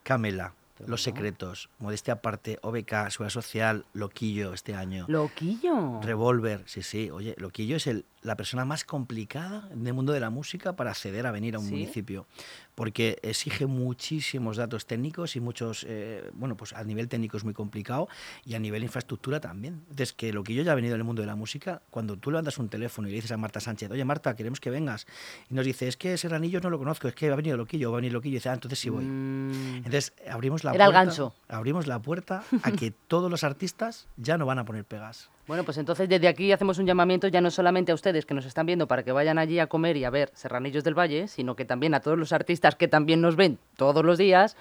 Camela, 0.05 0.55
Los 0.87 1.03
Secretos, 1.03 1.69
Modestia 1.79 2.15
Aparte, 2.15 2.59
OBK, 2.63 3.11
Seguridad 3.11 3.31
Social, 3.31 3.87
Loquillo 3.93 4.55
este 4.55 4.75
año. 4.75 5.05
Loquillo. 5.09 6.01
Revolver, 6.03 6.63
sí, 6.67 6.83
sí. 6.83 7.11
Oye, 7.11 7.35
Loquillo 7.39 7.77
es 7.77 7.87
el, 7.89 8.05
la 8.25 8.37
persona 8.37 8.65
más 8.65 8.85
complicada 8.85 9.69
del 9.75 9.93
mundo 9.95 10.13
de 10.13 10.19
la 10.19 10.31
música 10.31 10.75
para 10.75 10.91
acceder 10.91 11.27
a 11.27 11.31
venir 11.31 11.55
a 11.55 11.59
un 11.59 11.67
¿Sí? 11.67 11.73
municipio, 11.73 12.27
porque 12.75 13.19
exige 13.23 13.67
muchísimos 13.67 14.57
datos 14.57 14.87
técnicos 14.87 15.37
y 15.37 15.41
muchos, 15.41 15.85
eh, 15.89 16.31
bueno, 16.33 16.57
pues 16.57 16.73
a 16.73 16.83
nivel 16.85 17.07
técnico 17.09 17.37
es 17.37 17.45
muy 17.45 17.53
complicado 17.55 18.09
y 18.45 18.55
a 18.55 18.59
nivel 18.59 18.83
infraestructura 18.83 19.41
también. 19.41 19.75
Entonces, 19.91 20.15
que 20.15 20.33
Loquillo 20.33 20.63
ya 20.63 20.73
ha 20.73 20.75
venido 20.75 20.95
del 20.95 21.05
mundo 21.05 21.21
de 21.23 21.27
la 21.27 21.37
música, 21.37 21.83
cuando 21.91 22.17
tú 22.17 22.31
levantas 22.31 22.59
un 22.59 22.69
teléfono 22.71 23.07
y 23.09 23.11
le 23.11 23.17
dices 23.17 23.31
a 23.33 23.37
Marta 23.37 23.61
Sánchez, 23.61 23.91
oye 23.91 24.05
Marta, 24.05 24.35
queremos 24.35 24.59
que 24.59 24.71
vengas, 24.71 25.07
y 25.51 25.55
nos 25.55 25.67
dice, 25.67 25.87
es 25.87 25.97
que 25.99 26.17
Serranillo 26.17 26.61
no 26.61 26.71
lo 26.71 26.79
conozco, 26.79 27.07
es 27.09 27.15
que 27.15 27.31
ha 27.31 27.37
venido 27.37 27.59
Loquillo, 27.59 27.91
va 27.93 27.99
a 27.99 28.01
venir 28.01 28.13
Loquillo, 28.15 28.35
y 28.35 28.39
dice, 28.39 28.49
ah, 28.49 28.55
entonces 28.55 28.79
sí 28.79 28.89
voy. 28.89 29.05
Mm, 29.05 29.77
Entonces 29.77 30.15
abrimos 30.31 30.65
la 30.65 30.73
Era 30.75 30.87
el 30.87 30.93
puerta. 30.93 31.05
gancho. 31.05 31.35
Abrimos 31.49 31.87
la 31.87 32.01
puerta 32.01 32.43
a 32.63 32.73
que 32.73 32.91
todos 32.91 33.31
los 33.31 33.45
artistas 33.45 34.09
ya 34.17 34.39
no 34.39 34.47
van 34.47 34.59
a 34.59 34.65
poner 34.65 34.85
pegas. 34.87 35.29
Bueno, 35.47 35.63
pues 35.63 35.77
entonces 35.77 36.09
desde 36.09 36.27
aquí 36.27 36.53
hacemos 36.53 36.79
un 36.79 36.87
llamamiento 36.87 37.29
ya 37.29 37.43
no 37.43 37.51
solamente 37.51 37.93
a 37.93 37.95
ustedes 37.95 38.14
que 38.27 38.35
nos 38.35 38.47
están 38.47 38.67
viendo 38.67 38.87
para 38.87 39.03
que 39.03 39.13
vayan 39.13 39.39
allí 39.39 39.59
a 39.59 39.67
comer 39.67 39.97
y 39.97 40.05
a 40.05 40.11
ver 40.11 40.31
Serranillos 40.35 40.85
del 40.85 40.97
Valle, 40.99 41.29
sino 41.29 41.57
que 41.57 41.65
también 41.65 41.95
a 41.95 42.01
todos 42.01 42.19
los 42.19 42.33
artistas 42.33 42.75
que 42.77 42.89
también 42.89 43.21
nos 43.21 43.37
ven 43.37 43.59
todos 43.77 44.05
los 44.05 44.17
días 44.19 44.57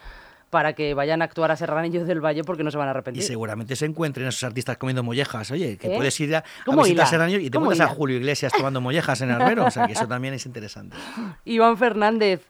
para 0.50 0.74
que 0.74 0.94
vayan 0.94 1.22
a 1.24 1.26
actuar 1.26 1.50
a 1.50 1.56
Serranillos 1.56 2.06
del 2.08 2.22
Valle 2.24 2.44
porque 2.44 2.64
no 2.64 2.70
se 2.70 2.78
van 2.78 2.88
a 2.88 2.92
Y 2.92 2.94
arrepentir. 2.94 3.24
seguramente 3.24 3.76
se 3.76 3.86
encuentren 3.86 4.28
esos 4.28 4.44
artistas 4.44 4.78
comiendo 4.78 5.02
mollejas. 5.04 5.50
Oye, 5.52 5.78
que 5.78 5.94
¿Eh? 5.94 5.96
puedes 5.96 6.20
ir 6.20 6.36
a, 6.36 6.40
a 6.40 6.44
¿Cómo 6.66 6.84
visitar 6.84 7.04
hila? 7.04 7.10
Serranillo 7.10 7.40
y 7.40 7.46
te 7.50 7.52
¿Cómo 7.58 7.66
encuentras 7.66 7.90
a? 7.90 7.94
Julio 7.96 8.18
Iglesias 8.18 8.54
tomando 8.56 8.80
mollejas 8.82 9.20
en 9.22 9.32
Albero. 9.32 9.66
O 9.66 9.72
sea, 9.72 9.88
que 9.88 9.94
eso 9.94 10.08
también 10.08 10.34
es 10.36 10.46
interesante. 10.46 10.96
Iván 11.46 11.76
Fernández, 11.78 12.42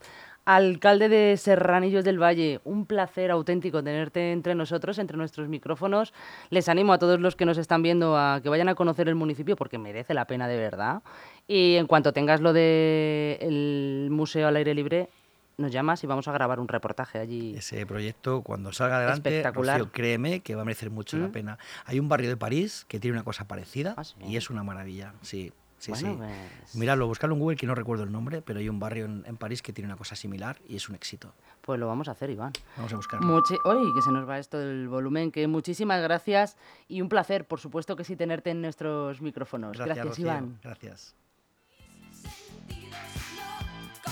alcalde 0.45 1.09
de 1.09 1.37
Serranillos 1.37 2.03
del 2.03 2.21
Valle, 2.21 2.59
un 2.65 2.85
placer 2.85 3.31
auténtico 3.31 3.83
tenerte 3.83 4.31
entre 4.31 4.55
nosotros, 4.55 4.99
entre 4.99 5.17
nuestros 5.17 5.47
micrófonos. 5.47 6.13
Les 6.49 6.67
animo 6.69 6.93
a 6.93 6.99
todos 6.99 7.19
los 7.19 7.35
que 7.35 7.45
nos 7.45 7.57
están 7.57 7.81
viendo 7.81 8.17
a 8.17 8.41
que 8.41 8.49
vayan 8.49 8.69
a 8.69 8.75
conocer 8.75 9.07
el 9.07 9.15
municipio 9.15 9.55
porque 9.55 9.77
merece 9.77 10.13
la 10.13 10.25
pena 10.25 10.47
de 10.47 10.57
verdad. 10.57 11.01
Y 11.47 11.75
en 11.75 11.87
cuanto 11.87 12.13
tengas 12.13 12.41
lo 12.41 12.51
del 12.53 14.09
museo 14.11 14.47
al 14.47 14.55
aire 14.57 14.73
libre, 14.73 15.09
nos 15.57 15.71
llamas 15.71 16.03
y 16.03 16.07
vamos 16.07 16.27
a 16.27 16.31
grabar 16.31 16.59
un 16.59 16.67
reportaje 16.67 17.19
allí. 17.19 17.55
Ese 17.55 17.85
proyecto, 17.85 18.41
cuando 18.41 18.71
salga 18.73 18.97
adelante, 18.97 19.29
Espectacular. 19.29 19.79
Rocío, 19.79 19.91
créeme 19.91 20.39
que 20.39 20.55
va 20.55 20.63
a 20.63 20.65
merecer 20.65 20.89
mucho 20.89 21.17
la 21.17 21.27
¿Mm? 21.27 21.31
pena. 21.31 21.57
Hay 21.85 21.99
un 21.99 22.09
barrio 22.09 22.29
de 22.29 22.37
París 22.37 22.85
que 22.87 22.99
tiene 22.99 23.15
una 23.17 23.23
cosa 23.23 23.47
parecida 23.47 23.93
Ah, 23.95 24.03
sí. 24.03 24.15
y 24.27 24.35
es 24.37 24.49
una 24.49 24.63
maravilla. 24.63 25.13
Sí, 25.21 25.51
sí, 25.83 25.91
Bueno, 25.91 26.13
sí. 26.13 26.17
pues- 26.61 26.75
Míralo, 26.75 27.07
buscalo 27.07 27.33
en 27.33 27.39
Google, 27.39 27.57
que 27.57 27.67
no 27.67 27.75
recuerdo 27.75 28.03
el 28.03 28.11
nombre, 28.11 28.41
pero 28.41 28.59
hay 28.59 28.69
un 28.69 28.79
barrio 28.79 29.05
en, 29.05 29.23
en 29.25 29.37
París 29.37 29.61
que 29.61 29.73
tiene 29.73 29.87
una 29.87 29.97
cosa 29.97 30.15
similar 30.15 30.59
y 30.67 30.75
es 30.75 30.87
un 30.89 30.95
éxito. 30.95 31.33
Pues 31.61 31.79
lo 31.79 31.87
vamos 31.87 32.07
a 32.07 32.11
hacer, 32.11 32.29
Iván. 32.29 32.51
Vamos 32.77 32.91
a 32.93 32.95
buscarlo. 32.97 33.25
Muchi- 33.27 33.57
Uy, 33.65 33.93
que 33.93 34.01
se 34.01 34.11
nos 34.11 34.27
va 34.27 34.37
esto 34.39 34.57
del 34.59 34.87
volumen, 34.89 35.31
que 35.31 35.47
muchísimas 35.47 36.01
gracias 36.01 36.57
y 36.87 37.01
un 37.01 37.09
placer, 37.09 37.45
por 37.47 37.59
supuesto 37.59 37.95
que 37.95 38.03
sí, 38.03 38.15
tenerte 38.15 38.49
en 38.51 38.61
nuestros 38.61 39.21
micrófonos. 39.21 39.77
Gracias, 39.77 40.05
Rocío, 40.05 40.25
Iván. 40.27 40.59
Gracias. 40.63 41.15